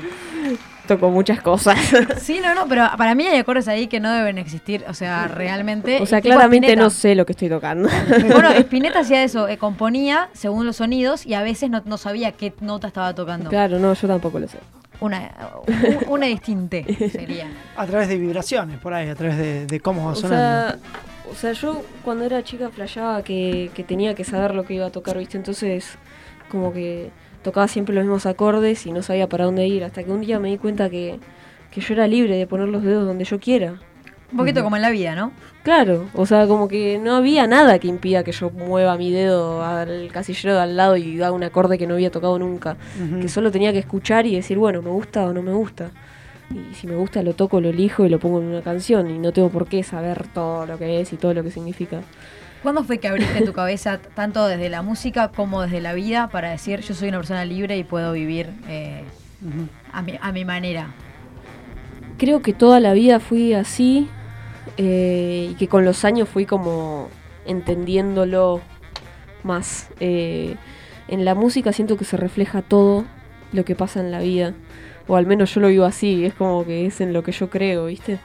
Toco 0.86 1.10
muchas 1.10 1.40
cosas. 1.40 1.78
Sí, 2.20 2.40
no, 2.42 2.54
no, 2.54 2.66
pero 2.68 2.86
para 2.98 3.14
mí 3.14 3.26
hay 3.26 3.38
acordes 3.38 3.68
ahí 3.68 3.86
que 3.86 4.00
no 4.00 4.12
deben 4.12 4.36
existir, 4.36 4.84
o 4.86 4.92
sea, 4.92 5.28
realmente. 5.28 5.98
o 6.02 6.04
sea, 6.04 6.20
tipo 6.20 6.34
claramente 6.34 6.66
Spinetta. 6.66 6.82
no 6.82 6.90
sé 6.90 7.14
lo 7.14 7.24
que 7.24 7.32
estoy 7.32 7.48
tocando. 7.48 7.88
Bueno, 8.30 8.50
Spinetta 8.50 9.00
hacía 9.00 9.24
eso, 9.24 9.48
eh, 9.48 9.56
componía 9.56 10.28
según 10.34 10.66
los 10.66 10.76
sonidos 10.76 11.24
y 11.24 11.32
a 11.32 11.42
veces 11.42 11.70
no, 11.70 11.82
no 11.86 11.96
sabía 11.96 12.32
qué 12.32 12.52
nota 12.60 12.86
estaba 12.86 13.14
tocando. 13.14 13.48
claro, 13.48 13.78
no, 13.78 13.94
yo 13.94 14.08
tampoco 14.08 14.38
lo 14.38 14.46
sé. 14.46 14.58
Una, 15.04 15.30
un- 15.66 15.98
una 16.08 16.26
distinte 16.26 16.84
sería. 17.10 17.46
A 17.76 17.86
través 17.86 18.08
de 18.08 18.16
vibraciones, 18.18 18.78
por 18.78 18.92
ahí, 18.94 19.08
a 19.08 19.14
través 19.14 19.36
de, 19.38 19.66
de 19.66 19.80
cómo 19.80 20.06
va 20.06 20.12
O 20.12 20.14
sonando. 20.16 20.68
sea, 20.70 20.78
o 21.30 21.34
sea, 21.34 21.52
yo 21.52 21.82
cuando 22.04 22.24
era 22.24 22.42
chica 22.42 22.70
flasheaba 22.70 23.22
que, 23.22 23.70
que 23.74 23.82
tenía 23.84 24.14
que 24.14 24.24
saber 24.24 24.54
lo 24.54 24.64
que 24.64 24.74
iba 24.74 24.86
a 24.86 24.90
tocar, 24.90 25.18
¿viste? 25.18 25.36
Entonces, 25.36 25.96
como 26.50 26.72
que 26.72 27.10
tocaba 27.42 27.68
siempre 27.68 27.94
los 27.94 28.04
mismos 28.04 28.26
acordes 28.26 28.86
y 28.86 28.92
no 28.92 29.02
sabía 29.02 29.28
para 29.28 29.44
dónde 29.44 29.66
ir. 29.66 29.84
Hasta 29.84 30.02
que 30.04 30.10
un 30.10 30.20
día 30.20 30.38
me 30.40 30.48
di 30.50 30.58
cuenta 30.58 30.88
que, 30.90 31.18
que 31.70 31.80
yo 31.80 31.94
era 31.94 32.06
libre 32.06 32.36
de 32.36 32.46
poner 32.46 32.68
los 32.68 32.82
dedos 32.82 33.06
donde 33.06 33.24
yo 33.24 33.38
quiera. 33.40 33.80
Un 34.34 34.38
poquito 34.38 34.64
como 34.64 34.74
en 34.74 34.82
la 34.82 34.90
vida, 34.90 35.14
¿no? 35.14 35.30
Claro, 35.62 36.08
o 36.12 36.26
sea, 36.26 36.48
como 36.48 36.66
que 36.66 36.98
no 36.98 37.14
había 37.14 37.46
nada 37.46 37.78
que 37.78 37.86
impida 37.86 38.24
que 38.24 38.32
yo 38.32 38.50
mueva 38.50 38.96
mi 38.96 39.12
dedo 39.12 39.64
al 39.64 40.10
casillero 40.10 40.54
de 40.54 40.60
al 40.60 40.76
lado 40.76 40.96
y 40.96 41.22
haga 41.22 41.30
un 41.30 41.44
acorde 41.44 41.78
que 41.78 41.86
no 41.86 41.94
había 41.94 42.10
tocado 42.10 42.36
nunca. 42.40 42.76
Que 43.20 43.28
solo 43.28 43.52
tenía 43.52 43.72
que 43.72 43.78
escuchar 43.78 44.26
y 44.26 44.34
decir, 44.34 44.58
bueno, 44.58 44.82
me 44.82 44.90
gusta 44.90 45.24
o 45.24 45.32
no 45.32 45.40
me 45.40 45.52
gusta. 45.52 45.92
Y 46.50 46.74
si 46.74 46.88
me 46.88 46.96
gusta 46.96 47.22
lo 47.22 47.34
toco, 47.34 47.60
lo 47.60 47.68
elijo 47.68 48.04
y 48.04 48.08
lo 48.08 48.18
pongo 48.18 48.40
en 48.40 48.46
una 48.46 48.60
canción. 48.60 49.08
Y 49.08 49.20
no 49.20 49.30
tengo 49.30 49.50
por 49.50 49.68
qué 49.68 49.84
saber 49.84 50.26
todo 50.34 50.66
lo 50.66 50.78
que 50.78 51.00
es 51.00 51.12
y 51.12 51.16
todo 51.16 51.32
lo 51.32 51.44
que 51.44 51.52
significa. 51.52 52.00
¿Cuándo 52.64 52.82
fue 52.82 52.98
que 52.98 53.06
abriste 53.06 53.42
tu 53.42 53.52
cabeza 53.52 54.00
tanto 54.16 54.48
desde 54.48 54.68
la 54.68 54.82
música 54.82 55.28
como 55.28 55.62
desde 55.62 55.80
la 55.80 55.94
vida 55.94 56.28
para 56.28 56.50
decir 56.50 56.80
yo 56.80 56.92
soy 56.94 57.10
una 57.10 57.18
persona 57.18 57.44
libre 57.44 57.78
y 57.78 57.84
puedo 57.84 58.10
vivir 58.10 58.48
eh, 58.68 59.04
a, 59.92 60.02
mi, 60.02 60.18
a 60.20 60.32
mi 60.32 60.44
manera? 60.44 60.88
Creo 62.18 62.42
que 62.42 62.52
toda 62.52 62.80
la 62.80 62.94
vida 62.94 63.20
fui 63.20 63.54
así 63.54 64.08
eh, 64.76 65.48
y 65.50 65.54
que 65.54 65.68
con 65.68 65.84
los 65.84 66.04
años 66.04 66.28
fui 66.28 66.46
como 66.46 67.08
entendiéndolo 67.46 68.60
más. 69.42 69.88
Eh, 70.00 70.56
en 71.08 71.24
la 71.24 71.34
música 71.34 71.72
siento 71.72 71.96
que 71.96 72.04
se 72.04 72.16
refleja 72.16 72.62
todo 72.62 73.04
lo 73.52 73.64
que 73.64 73.74
pasa 73.74 74.00
en 74.00 74.10
la 74.10 74.20
vida, 74.20 74.54
o 75.06 75.16
al 75.16 75.26
menos 75.26 75.54
yo 75.54 75.60
lo 75.60 75.68
vivo 75.68 75.84
así, 75.84 76.24
es 76.24 76.34
como 76.34 76.64
que 76.64 76.86
es 76.86 77.00
en 77.00 77.12
lo 77.12 77.22
que 77.22 77.32
yo 77.32 77.50
creo, 77.50 77.86
¿viste? 77.86 78.18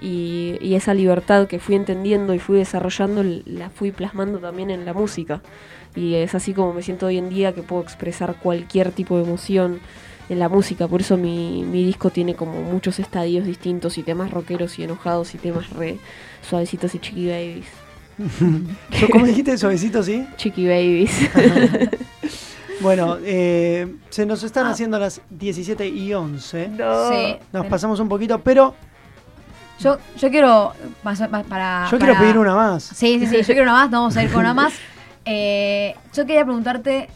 Y, 0.00 0.58
y 0.60 0.74
esa 0.74 0.92
libertad 0.92 1.46
que 1.46 1.58
fui 1.58 1.76
entendiendo 1.76 2.34
y 2.34 2.38
fui 2.38 2.58
desarrollando 2.58 3.22
la 3.46 3.70
fui 3.70 3.92
plasmando 3.92 4.38
también 4.38 4.70
en 4.70 4.84
la 4.84 4.92
música. 4.92 5.40
Y 5.94 6.16
es 6.16 6.34
así 6.34 6.52
como 6.52 6.74
me 6.74 6.82
siento 6.82 7.06
hoy 7.06 7.18
en 7.18 7.30
día 7.30 7.54
que 7.54 7.62
puedo 7.62 7.82
expresar 7.82 8.36
cualquier 8.36 8.90
tipo 8.90 9.16
de 9.16 9.22
emoción 9.22 9.80
en 10.28 10.38
la 10.38 10.48
música. 10.48 10.88
Por 10.88 11.00
eso 11.00 11.16
mi, 11.16 11.62
mi 11.64 11.84
disco 11.84 12.10
tiene 12.10 12.34
como 12.34 12.62
muchos 12.62 12.98
estadios 12.98 13.44
distintos 13.46 13.98
y 13.98 14.02
temas 14.02 14.30
rockeros 14.30 14.78
y 14.78 14.84
enojados 14.84 15.34
y 15.34 15.38
temas 15.38 15.70
re 15.70 15.98
suavecitos 16.48 16.94
y 16.94 16.98
chiqui 16.98 17.26
babies. 17.28 17.66
¿Yo, 19.00 19.08
¿Cómo 19.10 19.26
dijiste? 19.26 19.58
Suavecito, 19.58 20.02
sí. 20.02 20.26
Chiqui 20.36 20.66
babies. 20.66 21.10
Bueno, 22.80 23.18
eh, 23.24 23.94
se 24.10 24.26
nos 24.26 24.42
están 24.42 24.66
haciendo 24.66 24.98
las 24.98 25.20
17 25.30 25.86
y 25.88 26.12
11. 26.12 26.70
Sí. 26.76 27.36
Nos 27.52 27.66
pasamos 27.66 28.00
un 28.00 28.08
poquito, 28.08 28.40
pero 28.40 28.74
Yo, 29.78 29.98
yo 30.18 30.28
quiero, 30.28 30.72
más, 31.02 31.20
más 31.30 31.44
para... 31.44 31.86
yo 31.90 31.98
quiero 31.98 32.18
pedir 32.18 32.36
una 32.36 32.54
más. 32.54 32.82
Sí, 32.82 33.18
sí, 33.20 33.26
sí, 33.26 33.36
yo 33.38 33.44
quiero 33.46 33.62
una 33.62 33.72
más, 33.74 33.90
vamos 33.90 34.16
a 34.16 34.24
ir 34.24 34.30
con 34.30 34.40
una 34.40 34.54
más. 34.62 34.74
Eh, 35.24 35.94
yo 36.12 36.26
quería 36.26 36.44
preguntarte, 36.44 37.08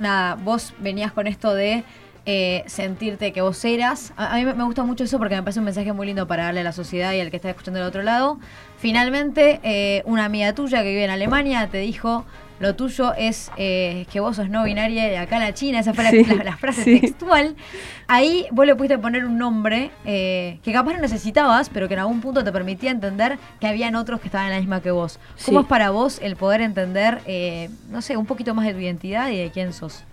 nada, 0.00 0.34
vos 0.34 0.74
venías 0.80 1.12
con 1.12 1.26
esto 1.28 1.54
de 1.54 1.84
eh, 2.26 2.64
sentirte 2.66 3.32
que 3.32 3.40
vos 3.40 3.64
eras. 3.64 4.12
A, 4.16 4.34
a 4.34 4.36
mí 4.36 4.44
me 4.44 4.64
gusta 4.64 4.82
mucho 4.84 5.04
eso 5.04 5.18
porque 5.18 5.36
me 5.36 5.42
parece 5.42 5.60
un 5.60 5.64
mensaje 5.64 5.92
muy 5.92 6.06
lindo 6.06 6.26
para 6.26 6.44
darle 6.44 6.60
a 6.60 6.64
la 6.64 6.72
sociedad 6.72 7.12
y 7.14 7.20
al 7.20 7.30
que 7.30 7.36
está 7.36 7.48
escuchando 7.50 7.78
del 7.80 7.88
otro 7.88 8.02
lado. 8.02 8.38
Finalmente, 8.78 9.60
eh, 9.62 10.02
una 10.04 10.24
amiga 10.26 10.52
tuya 10.54 10.82
que 10.82 10.90
vive 10.90 11.04
en 11.04 11.10
Alemania 11.10 11.68
te 11.70 11.78
dijo, 11.78 12.24
lo 12.60 12.74
tuyo 12.74 13.12
es 13.14 13.50
eh, 13.56 14.06
que 14.12 14.20
vos 14.20 14.36
sos 14.36 14.48
no 14.48 14.64
binaria 14.64 15.12
y 15.12 15.14
acá 15.16 15.38
la 15.38 15.52
China, 15.54 15.80
esa 15.80 15.92
fue 15.92 16.04
la, 16.04 16.10
Sí, 16.10 16.24
la- 16.24 16.44
la 16.44 16.56
frase 16.56 16.84
sí. 16.84 17.00
textual. 17.00 17.54
Ahí 18.06 18.46
vos 18.50 18.64
le 18.66 18.74
pudiste 18.76 18.98
poner 18.98 19.24
un 19.24 19.38
nombre 19.38 19.90
eh, 20.04 20.58
que 20.62 20.72
capaz 20.72 20.92
no 20.94 21.00
necesitabas, 21.00 21.68
pero 21.68 21.88
que 21.88 21.94
en 21.94 22.00
algún 22.00 22.20
punto 22.20 22.44
te 22.44 22.52
permitía 22.52 22.90
entender 22.90 23.38
que 23.60 23.66
habían 23.66 23.94
otros 23.96 24.20
que 24.20 24.28
estaban 24.28 24.46
en 24.48 24.52
la 24.54 24.58
misma 24.60 24.80
que 24.80 24.90
vos. 24.90 25.18
¿Cómo 25.44 25.60
Sí. 25.60 25.64
es 25.64 25.68
para 25.68 25.90
vos 25.90 26.18
el 26.22 26.36
poder 26.36 26.60
entender, 26.60 27.20
eh, 27.26 27.68
no 27.90 28.00
sé, 28.02 28.16
un 28.16 28.26
poquito 28.26 28.54
más 28.54 28.66
de 28.66 28.72
tu 28.74 28.80
identidad 28.80 29.30
y 29.30 29.36
de 29.38 29.50
quién 29.50 29.72
sos? 29.72 30.04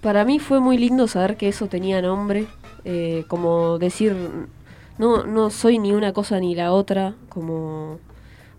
Para 0.00 0.24
mí 0.24 0.38
fue 0.38 0.60
muy 0.60 0.78
lindo 0.78 1.08
saber 1.08 1.36
que 1.36 1.48
eso 1.48 1.66
tenía 1.66 2.00
nombre, 2.00 2.46
eh, 2.84 3.24
como 3.28 3.78
decir, 3.78 4.16
no, 4.98 5.24
no 5.24 5.50
soy 5.50 5.78
ni 5.78 5.92
una 5.92 6.12
cosa 6.12 6.40
ni 6.40 6.54
la 6.54 6.72
otra, 6.72 7.14
como 7.28 7.98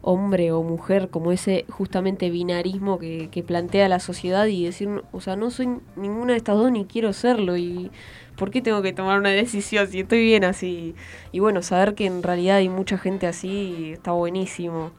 hombre 0.03 0.51
o 0.51 0.63
mujer, 0.63 1.09
como 1.09 1.31
ese 1.31 1.65
justamente 1.69 2.29
binarismo 2.29 2.99
que, 2.99 3.43
plantea 3.45 3.89
la 3.89 3.99
sociedad 3.99 4.45
y 4.47 4.65
decir, 4.65 5.03
o 5.11 5.21
sea, 5.21 5.35
no 5.35 5.51
soy 5.51 5.79
ninguna 5.95 6.33
de 6.33 6.37
estas 6.37 6.57
dos 6.57 6.71
ni 6.71 6.85
quiero 6.85 7.13
serlo 7.13 7.57
y 7.57 7.91
¿por 8.35 8.51
qué 8.51 8.61
tengo 8.61 8.81
que 8.81 8.93
tomar 8.93 9.19
una 9.19 9.29
decisión 9.29 9.87
si 9.87 10.01
estoy 10.01 10.23
bien 10.23 10.43
así? 10.43 10.95
Y 11.31 11.39
bueno, 11.39 11.61
saber 11.61 11.95
que 11.95 12.05
en 12.05 12.23
realidad 12.23 12.57
hay 12.57 12.69
mucha 12.69 12.97
gente 12.97 13.27
así 13.27 13.91
está 13.93 14.11
buenísimo. 14.11 14.91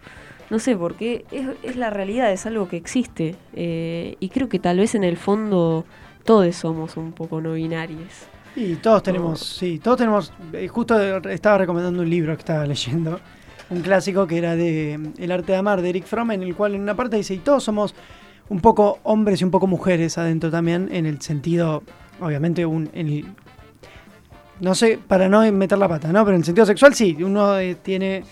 No 0.50 0.59
sé, 0.59 0.76
porque 0.76 1.24
es, 1.31 1.46
es 1.62 1.76
la 1.76 1.88
realidad, 1.90 2.31
es 2.33 2.46
algo 2.46 2.68
que 2.68 2.76
existe. 2.76 3.37
eh, 3.55 4.16
y 4.20 4.28
creo 4.28 4.48
que 4.48 4.59
tal 4.59 4.78
vez 4.78 4.94
en 4.94 5.05
el 5.05 5.16
fondo 5.16 5.87
todos 6.25 6.55
somos 6.57 6.97
un 6.97 7.13
poco 7.13 7.41
no 7.41 7.53
binarios. 7.55 8.27
Y 8.55 8.75
todos 8.77 9.03
tenemos, 9.03 9.41
sí, 9.41 9.79
todos 9.83 9.97
tenemos. 9.97 10.33
eh, 10.53 10.69
justo 10.69 11.01
estaba 11.29 11.59
recomendando 11.59 12.03
un 12.03 12.11
libro 12.11 12.35
que 12.35 12.41
estaba 12.41 12.67
leyendo, 12.67 13.19
un 13.71 13.81
clásico 13.81 14.27
que 14.27 14.37
era 14.39 14.55
de 14.57 14.99
mm, 14.99 15.23
El 15.23 15.33
arte 15.33 15.53
de 15.53 15.59
amar 15.59 15.81
de 15.81 15.89
Eric 15.89 16.05
Fromm, 16.05 16.31
en 16.33 16.43
el 16.43 16.55
cual 16.55 16.75
en 16.75 16.83
una 16.83 16.95
parte 16.95 17.17
dice, 17.17 17.35
y 17.35 17.39
todos 17.39 17.65
somos 17.65 17.95
un 18.51 18.61
poco 18.61 18.99
hombres 19.05 19.41
y 19.41 19.45
un 19.45 19.51
poco 19.51 19.67
mujeres 19.67 20.19
adentro 20.19 20.51
también, 20.51 20.89
en 20.93 21.07
el 21.07 21.23
sentido, 21.23 21.83
obviamente, 22.21 22.67
un, 22.67 22.91
en 22.93 23.09
el- 23.09 23.27
no 24.61 24.75
sé, 24.75 24.99
para 25.09 25.29
no 25.29 25.51
meter 25.53 25.79
la 25.79 25.89
pata, 25.89 26.13
¿no? 26.13 26.25
Pero 26.25 26.37
en 26.37 26.41
el 26.43 26.45
sentido 26.45 26.67
sexual 26.67 26.95
sí, 26.95 27.17
uno 27.21 27.59
eh, 27.59 27.75
tiene, 27.83 28.23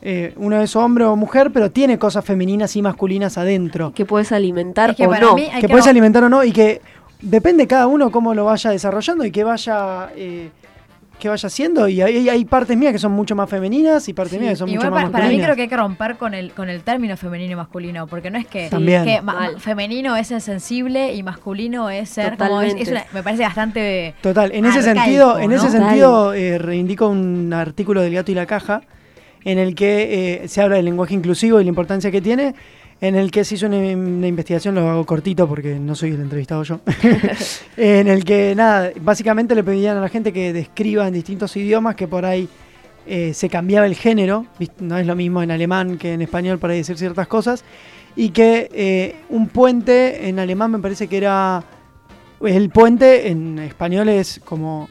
eh, 0.00 0.32
uno 0.36 0.60
es 0.60 0.76
hombre 0.76 1.04
o 1.06 1.16
mujer, 1.16 1.50
pero 1.52 1.70
tiene 1.70 1.98
cosas 1.98 2.24
femeninas 2.24 2.76
y 2.76 2.82
masculinas 2.82 3.36
adentro 3.38 3.92
Que 3.92 4.04
puedes 4.04 4.30
alimentar 4.32 4.90
Es 4.90 4.96
que 4.96 5.06
o 5.06 5.14
no. 5.18 5.34
que 5.36 5.68
puedes 5.68 5.86
alimentar 5.86 6.22
o 6.24 6.28
no 6.28 6.44
y 6.44 6.52
que 6.52 6.80
depende 7.22 7.66
cada 7.66 7.86
uno 7.86 8.10
cómo 8.10 8.34
lo 8.34 8.44
vaya 8.44 8.70
desarrollando 8.70 9.24
y 9.24 9.30
que 9.30 9.44
vaya 9.44 10.10
eh, 10.16 10.50
que 11.18 11.28
vaya 11.28 11.46
haciendo 11.46 11.86
y 11.86 12.02
hay, 12.02 12.28
hay 12.28 12.44
partes 12.44 12.76
mías 12.76 12.92
que 12.92 12.98
son 12.98 13.12
mucho 13.12 13.36
más 13.36 13.48
femeninas 13.48 14.08
y 14.08 14.12
partes 14.12 14.32
Sí, 14.34 14.38
mías 14.40 14.54
que 14.54 14.56
son 14.56 14.68
Igual 14.68 14.88
mucho 14.88 14.94
más 14.94 15.04
pa- 15.04 15.10
para 15.12 15.24
mí 15.28 15.36
masculinas. 15.36 15.46
creo 15.46 15.56
que 15.56 15.62
hay 15.62 15.68
que 15.68 15.76
romper 15.76 16.16
con 16.16 16.34
el, 16.34 16.50
con 16.52 16.68
el 16.68 16.82
término 16.82 17.16
femenino 17.16 17.52
y 17.52 17.54
masculino, 17.54 18.08
porque 18.08 18.28
no 18.32 18.38
es 18.38 18.46
que, 18.48 18.68
También. 18.68 19.04
que 19.04 19.22
ma- 19.22 19.34
Mal. 19.34 19.60
femenino 19.60 20.16
es 20.16 20.26
ser 20.26 20.40
sensible 20.40 21.14
y 21.14 21.22
masculino 21.22 21.90
es 21.90 22.08
ser 22.08 22.36
como 22.36 22.60
es, 22.62 22.72
Totalmente. 22.72 22.82
es 22.82 22.88
una- 22.88 23.04
me 23.14 23.22
parece 23.22 23.44
bastante 23.44 24.14
Total, 24.20 24.50
en 24.52 24.64
ese 24.64 24.82
sentido, 24.82 25.38
en 25.38 25.52
ese 25.52 25.70
sentido 25.70 26.34
eh, 26.34 26.58
reivindico 26.58 27.08
un 27.08 27.52
artículo 27.52 28.02
del 28.02 28.12
gato 28.14 28.32
y 28.32 28.34
la 28.34 28.46
caja 28.46 28.82
en 29.44 29.58
el 29.58 29.76
que 29.76 30.42
eh, 30.42 30.48
se 30.48 30.60
habla 30.60 30.74
del 30.76 30.86
lenguaje 30.86 31.14
inclusivo 31.14 31.60
y 31.60 31.64
la 31.64 31.68
importancia 31.68 32.10
que 32.10 32.20
tiene, 32.20 32.54
en 33.02 33.16
el 33.16 33.32
que 33.32 33.44
se 33.44 33.56
hizo 33.56 33.66
una, 33.66 34.28
investigación, 34.28 34.76
lo 34.76 34.88
hago 34.88 35.04
cortito 35.04 35.48
porque 35.48 35.74
no 35.74 35.96
soy 35.96 36.10
el 36.10 36.20
entrevistado 36.20 36.62
yo, 36.62 36.80
en 37.76 38.06
el 38.06 38.24
que 38.24 38.54
nada, 38.54 38.92
básicamente 39.00 39.56
le 39.56 39.64
pedían 39.64 39.96
a 39.96 40.00
la 40.00 40.08
gente 40.08 40.32
que 40.32 40.52
describa 40.52 41.08
en 41.08 41.14
distintos 41.14 41.56
idiomas 41.56 41.96
que 41.96 42.06
por 42.06 42.24
ahí 42.24 42.48
eh, 43.04 43.34
se 43.34 43.48
cambiaba 43.48 43.86
el 43.86 43.96
género, 43.96 44.46
no 44.78 44.98
es 44.98 45.06
lo 45.08 45.16
mismo 45.16 45.42
en 45.42 45.50
alemán 45.50 45.98
que 45.98 46.12
en 46.12 46.22
español 46.22 46.60
para 46.60 46.74
decir 46.74 46.96
ciertas 46.96 47.26
cosas, 47.26 47.64
y 48.14 48.28
que 48.28 48.68
eh, 48.72 49.16
un 49.30 49.48
puente 49.48 50.28
en 50.28 50.38
alemán 50.38 50.70
me 50.70 50.78
parece 50.78 51.08
que 51.08 51.16
era 51.16 51.64
el 52.40 52.70
puente 52.70 53.28
en 53.30 53.58
español 53.58 54.10
es 54.10 54.40
como 54.44 54.88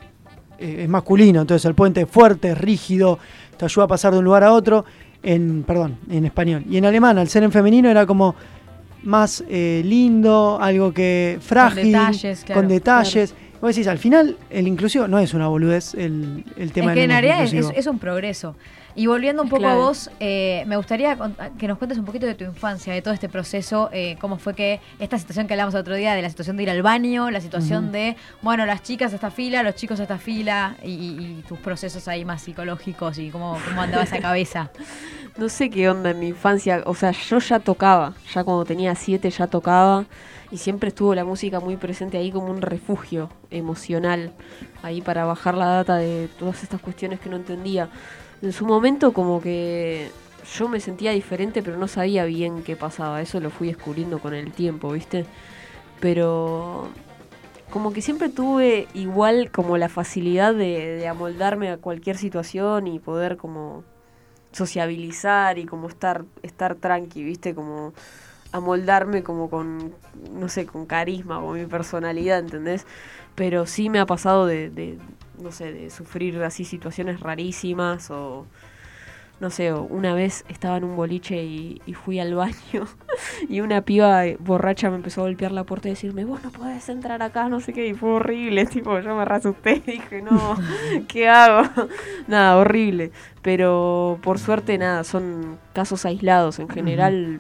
eh, 0.60 0.84
es 0.84 0.90
masculino, 0.90 1.40
entonces 1.40 1.64
el 1.64 1.76
puente 1.76 2.02
es 2.02 2.10
fuerte, 2.10 2.56
rígido, 2.56 3.20
te 3.56 3.64
ayuda 3.64 3.86
a 3.86 3.88
pasar 3.88 4.12
de 4.12 4.20
un 4.20 4.26
lugar 4.26 4.44
a 4.44 4.52
otro, 4.52 4.84
en 5.24 5.64
perdón, 5.64 5.98
en 6.10 6.26
español. 6.26 6.64
Y 6.70 6.78
en 6.78 6.86
alemán, 6.86 7.18
al 7.18 7.28
ser 7.28 7.44
en 7.44 7.52
femenino, 7.52 7.90
era 7.90 8.06
como 8.06 8.36
más 9.04 9.44
eh, 9.50 9.82
lindo, 9.86 10.60
algo 10.62 10.94
que 10.94 11.38
frágil, 11.42 11.92
detalles, 11.92 12.44
claro, 12.44 12.62
con 12.62 12.70
detalles. 12.70 13.34
Vos 13.62 13.76
decís, 13.76 13.88
al 13.88 14.00
final, 14.00 14.38
el 14.50 14.68
inclusivo 14.68 15.08
no 15.08 15.20
es 15.20 15.34
una 15.34 15.48
boludez 15.48 15.94
el, 15.94 16.44
el 16.58 16.72
tema 16.72 16.92
es 16.92 16.96
que 16.96 17.02
del 17.02 17.12
en 17.12 17.22
realidad 17.22 17.72
es 17.76 17.88
un 17.88 18.00
progreso. 18.00 18.56
Y 18.96 19.08
volviendo 19.08 19.42
un 19.42 19.50
poco 19.50 19.64
a 19.68 19.76
vos, 19.76 20.10
eh, 20.20 20.64
me 20.68 20.76
gustaría 20.76 21.18
que 21.58 21.68
nos 21.68 21.78
cuentes 21.78 21.98
un 21.98 22.06
poquito 22.06 22.26
de 22.26 22.36
tu 22.36 22.44
infancia, 22.44 22.94
de 22.94 23.02
todo 23.02 23.14
este 23.14 23.30
proceso, 23.30 23.90
eh, 23.94 24.18
cómo 24.20 24.38
fue 24.38 24.54
que 24.54 24.80
esta 25.00 25.18
situación 25.18 25.48
que 25.48 25.54
hablamos 25.54 25.74
el 25.74 25.80
otro 25.82 25.96
día, 25.96 26.14
de 26.14 26.22
la 26.22 26.30
situación 26.30 26.58
de 26.58 26.64
ir 26.64 26.70
al 26.70 26.82
baño, 26.82 27.32
la 27.32 27.40
situación 27.40 27.92
de, 27.92 28.18
bueno, 28.42 28.66
las 28.66 28.84
chicas 28.84 29.14
a 29.14 29.16
esta 29.16 29.32
fila, 29.32 29.64
los 29.64 29.76
chicos 29.76 30.00
a 30.00 30.04
esta 30.04 30.18
fila, 30.18 30.76
y, 30.84 30.90
y- 30.92 31.38
y 31.40 31.44
tus 31.48 31.60
procesos 31.60 32.08
ahí 32.08 32.26
más 32.26 32.42
psicológicos 32.42 33.18
y 33.18 33.30
cómo, 33.30 33.58
cómo 33.68 33.82
andaba 33.82 34.04
esa 34.04 34.20
cabeza. 34.20 34.72
No 35.38 35.48
sé 35.48 35.70
qué 35.70 35.90
onda 35.90 36.10
en 36.10 36.20
mi 36.20 36.28
infancia, 36.28 36.84
o 36.86 36.94
sea, 36.94 37.12
yo 37.12 37.40
ya 37.40 37.60
tocaba, 37.60 38.14
ya 38.34 38.44
cuando 38.44 38.66
tenía 38.66 38.94
siete 38.96 39.30
ya 39.30 39.48
tocaba 39.48 40.04
y 40.52 40.58
siempre 40.58 40.90
estuvo 40.90 41.16
la 41.16 41.24
música 41.24 41.62
muy 41.62 41.78
presente 41.78 42.18
ahí 42.18 42.32
como 42.34 42.48
un 42.52 42.62
refugio 42.62 43.30
emocional, 43.50 44.34
ahí 44.84 45.00
para 45.02 45.24
bajar 45.24 45.56
la 45.56 45.68
data 45.68 45.96
de 45.96 46.28
todas 46.38 46.64
estas 46.64 46.82
cuestiones 46.82 47.22
que 47.22 47.30
no 47.30 47.38
entendía. 47.38 47.88
En 48.42 48.52
su 48.52 48.66
momento 48.66 49.14
como 49.14 49.42
que 49.42 50.10
yo 50.56 50.68
me 50.68 50.80
sentía 50.80 51.12
diferente 51.12 51.62
pero 51.62 51.78
no 51.78 51.88
sabía 51.88 52.26
bien 52.26 52.64
qué 52.64 52.76
pasaba, 52.76 53.22
eso 53.22 53.40
lo 53.40 53.50
fui 53.50 53.68
descubriendo 53.68 54.20
con 54.20 54.34
el 54.34 54.52
tiempo, 54.52 54.92
¿viste? 54.92 55.26
Pero 56.00 56.90
como 57.72 57.94
que 57.94 58.02
siempre 58.02 58.30
tuve 58.30 58.88
igual 58.94 59.50
como 59.52 59.78
la 59.78 59.90
facilidad 59.90 60.54
de, 60.54 61.08
amoldarme 61.08 61.70
a 61.70 61.78
cualquier 61.78 62.18
situación 62.18 62.88
y 62.88 63.00
poder 63.00 63.38
como 63.38 63.84
sociabilizar 64.52 65.58
y 65.58 65.66
como 65.66 65.88
estar, 65.88 66.26
estar 66.44 66.76
tranqui, 66.76 67.24
¿viste? 67.24 67.56
Como 67.56 67.94
amoldarme 68.52 69.24
como 69.24 69.50
con, 69.50 69.94
no 70.34 70.50
sé, 70.50 70.66
con 70.66 70.86
carisma, 70.86 71.40
con 71.40 71.60
mi 71.60 71.66
personalidad, 71.66 72.40
¿entendés? 72.40 72.86
Pero 73.36 73.66
sí 73.66 73.90
me 73.90 74.00
ha 74.00 74.06
pasado 74.06 74.46
de, 74.46 74.98
no 75.42 75.52
sé, 75.52 75.72
de 75.74 75.90
sufrir 75.90 76.42
así 76.44 76.64
situaciones 76.66 77.20
rarísimas 77.20 78.10
o, 78.12 78.46
no 79.40 79.50
sé, 79.50 79.74
una 79.74 80.14
vez 80.14 80.46
estaba 80.50 80.78
en 80.78 80.84
un 80.84 80.96
boliche 80.96 81.44
y, 81.44 81.82
y 81.88 81.94
fui 81.96 82.20
al 82.20 82.36
baño 82.36 82.86
y 83.50 83.62
una 83.62 83.82
piba 83.82 84.22
borracha 84.40 84.90
me 84.92 84.98
empezó 84.98 85.22
a 85.22 85.24
golpear 85.24 85.52
la 85.52 85.64
puerta 85.64 85.88
y 85.88 85.92
decirme, 85.92 86.26
vos 86.26 86.44
no 86.44 86.52
podés 86.52 86.88
entrar 86.90 87.24
acá, 87.24 87.50
no 87.50 87.60
sé 87.60 87.74
qué, 87.74 87.88
y 87.88 87.94
fue 87.96 88.10
horrible, 88.12 88.66
tipo, 88.68 89.00
yo 89.00 89.16
me 89.16 89.26
rasusté 89.26 89.82
y 89.88 89.92
dije, 89.94 90.22
no, 90.22 90.56
¿qué 91.08 91.28
hago? 91.28 91.68
nada, 92.28 92.58
horrible. 92.58 93.12
Pero 93.42 94.20
por 94.22 94.38
suerte, 94.38 94.78
nada, 94.78 95.04
son 95.04 95.58
casos 95.74 96.06
aislados. 96.06 96.60
En 96.60 96.70
general, 96.70 97.40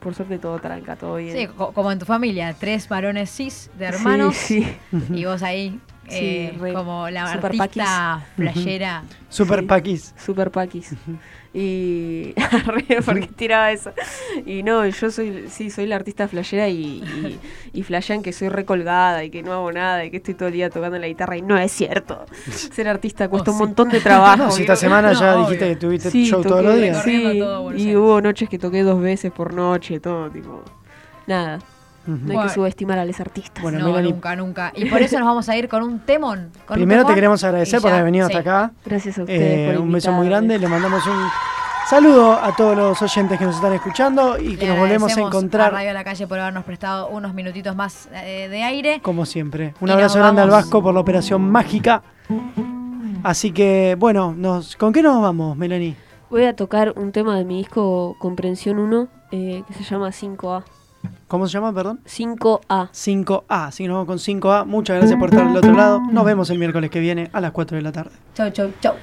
por 0.00 0.14
suerte 0.14 0.38
todo 0.38 0.58
tranca, 0.58 0.96
todo 0.96 1.16
bien. 1.16 1.36
Sí, 1.36 1.46
co- 1.48 1.72
como 1.72 1.92
en 1.92 1.98
tu 1.98 2.06
familia, 2.06 2.54
tres 2.58 2.88
varones 2.88 3.28
cis 3.30 3.70
de 3.78 3.84
hermanos 3.84 4.34
Sí, 4.36 4.62
sí. 4.90 4.98
y 5.14 5.24
vos 5.26 5.42
ahí 5.42 5.78
Sí, 6.08 6.16
eh, 6.20 6.56
re. 6.60 6.72
como 6.72 7.08
la 7.10 7.32
Super 7.32 7.46
artista 7.60 8.26
playera. 8.36 9.02
Super 9.28 9.60
Sí. 9.60 9.66
paquis. 9.66 10.14
Super 10.16 10.50
paquis. 10.50 10.94
Y. 11.52 12.34
Porque 13.04 13.28
tiraba 13.28 13.70
eso. 13.72 13.92
Y 14.44 14.62
no, 14.62 14.84
yo 14.86 15.10
soy. 15.10 15.46
Sí, 15.48 15.70
soy 15.70 15.86
la 15.86 15.96
artista 15.96 16.26
flashera 16.28 16.68
y, 16.68 17.02
y, 17.02 17.40
y 17.72 17.82
flashean 17.84 18.22
que 18.22 18.32
soy 18.32 18.48
recolgada 18.48 19.22
y 19.24 19.30
que 19.30 19.42
no 19.42 19.52
hago 19.52 19.70
nada 19.72 20.04
y 20.04 20.10
que 20.10 20.16
estoy 20.18 20.34
todo 20.34 20.48
el 20.48 20.54
día 20.54 20.68
tocando 20.70 20.98
la 20.98 21.06
guitarra. 21.06 21.36
Y 21.36 21.42
no 21.42 21.56
es 21.56 21.70
cierto. 21.72 22.26
Ser 22.50 22.88
artista 22.88 23.28
cuesta 23.28 23.50
Oh, 23.50 23.54
un 23.54 23.58
sí. 23.60 23.64
montón 23.66 23.88
de 23.90 24.00
trabajo. 24.00 24.44
No, 24.44 24.50
si 24.50 24.62
esta 24.62 24.76
semana 24.76 25.12
No, 25.12 25.20
ya 25.20 25.34
obvio. 25.36 25.44
dijiste 25.46 25.68
que 25.68 25.76
tuviste 25.76 26.10
Sí, 26.10 26.26
show 26.26 26.40
toqué- 26.42 26.48
todos 26.48 26.64
los 26.64 26.76
días. 26.76 27.02
Sí, 27.02 27.38
todo 27.38 27.74
y 27.76 27.96
hubo 27.96 28.20
noches 28.20 28.48
que 28.48 28.58
toqué 28.58 28.82
dos 28.82 29.00
veces 29.00 29.30
por 29.32 29.54
noche, 29.54 30.00
todo, 30.00 30.28
tipo. 30.30 30.62
Nada. 31.26 31.60
No 32.06 32.14
hay 32.14 32.20
Bueno. 32.36 32.42
que 32.42 32.48
subestimar 32.50 32.98
a 32.98 33.04
los 33.04 33.18
artistas. 33.20 33.62
Bueno, 33.62 33.78
no, 33.78 33.88
Melanie- 33.88 34.12
nunca, 34.12 34.36
nunca. 34.36 34.72
Y 34.76 34.84
por 34.86 35.00
eso 35.02 35.18
nos 35.18 35.26
vamos 35.26 35.48
a 35.48 35.56
ir 35.56 35.68
con 35.68 35.82
un 35.82 36.00
temón. 36.00 36.50
con 36.66 36.74
un 36.76 36.80
Primero 36.86 37.04
te 37.06 37.14
queremos 37.14 37.42
agradecer 37.44 37.80
por 37.80 37.90
haber 37.92 38.04
venido 38.04 38.26
sí. 38.28 38.34
hasta 38.34 38.40
acá. 38.50 38.72
Gracias 38.84 39.18
a 39.18 39.22
ustedes. 39.22 39.70
Eh, 39.70 39.72
por 39.74 39.82
un 39.82 39.92
beso 39.92 40.12
muy 40.12 40.26
grande. 40.28 40.58
Le 40.58 40.68
mandamos 40.68 41.06
un 41.06 41.26
saludo 41.88 42.32
a 42.32 42.54
todos 42.56 42.76
los 42.76 43.00
oyentes 43.02 43.38
que 43.38 43.44
nos 43.44 43.56
están 43.56 43.72
escuchando 43.72 44.38
y 44.38 44.56
que 44.56 44.64
Le 44.64 44.68
nos 44.72 44.78
volvemos 44.78 45.16
a 45.16 45.20
encontrar 45.20 45.72
Radio 45.72 45.90
a 45.90 45.92
la 45.94 46.04
Calle 46.04 46.26
por 46.26 46.38
habernos 46.38 46.64
prestado 46.64 47.08
unos 47.08 47.32
minutitos 47.34 47.74
más 47.76 48.08
eh, 48.12 48.48
de 48.48 48.62
aire. 48.62 49.00
como 49.02 49.24
siempre. 49.26 49.74
Un 49.80 49.88
Y 49.88 49.92
abrazo 49.92 50.18
grande 50.18 50.42
al. 50.42 50.50
Vasco 50.50 50.82
por 50.82 50.92
la 50.94 51.00
operación 51.00 51.42
mágica. 51.50 52.02
Así 53.22 53.52
que, 53.52 53.96
bueno, 53.98 54.34
nos, 54.36 54.76
¿con 54.76 54.92
qué 54.92 55.02
nos 55.02 55.20
vamos, 55.22 55.56
Melanie? 55.56 55.96
Voy 56.30 56.44
a 56.44 56.54
tocar 56.56 56.92
un 56.96 57.12
tema 57.12 57.36
de 57.38 57.44
mi 57.44 57.58
disco 57.58 58.16
Comprensión 58.18 58.78
1 58.78 59.08
eh, 59.30 59.62
que 59.66 59.74
se 59.74 59.82
llama 59.84 60.08
5A. 60.10 60.62
¿Cómo 61.28 61.46
se 61.46 61.52
llama, 61.54 61.72
perdón? 61.72 62.00
5A. 62.06 62.90
5A. 62.90 63.44
Así 63.48 63.84
que 63.84 63.88
nos 63.88 63.96
vamos 63.96 64.06
con 64.06 64.18
5A. 64.18 64.66
Muchas 64.66 64.98
gracias 64.98 65.18
por 65.18 65.30
estar 65.30 65.46
del 65.46 65.56
otro 65.56 65.72
lado. 65.72 66.00
Nos 66.00 66.24
vemos 66.24 66.50
el 66.50 66.58
miércoles 66.58 66.90
que 66.90 67.00
viene 67.00 67.30
a 67.32 67.40
las 67.40 67.52
4 67.52 67.76
de 67.76 67.82
la 67.82 67.92
tarde. 67.92 68.12
Chau, 68.34 68.50
chau, 68.50 68.70
chau. 68.80 68.94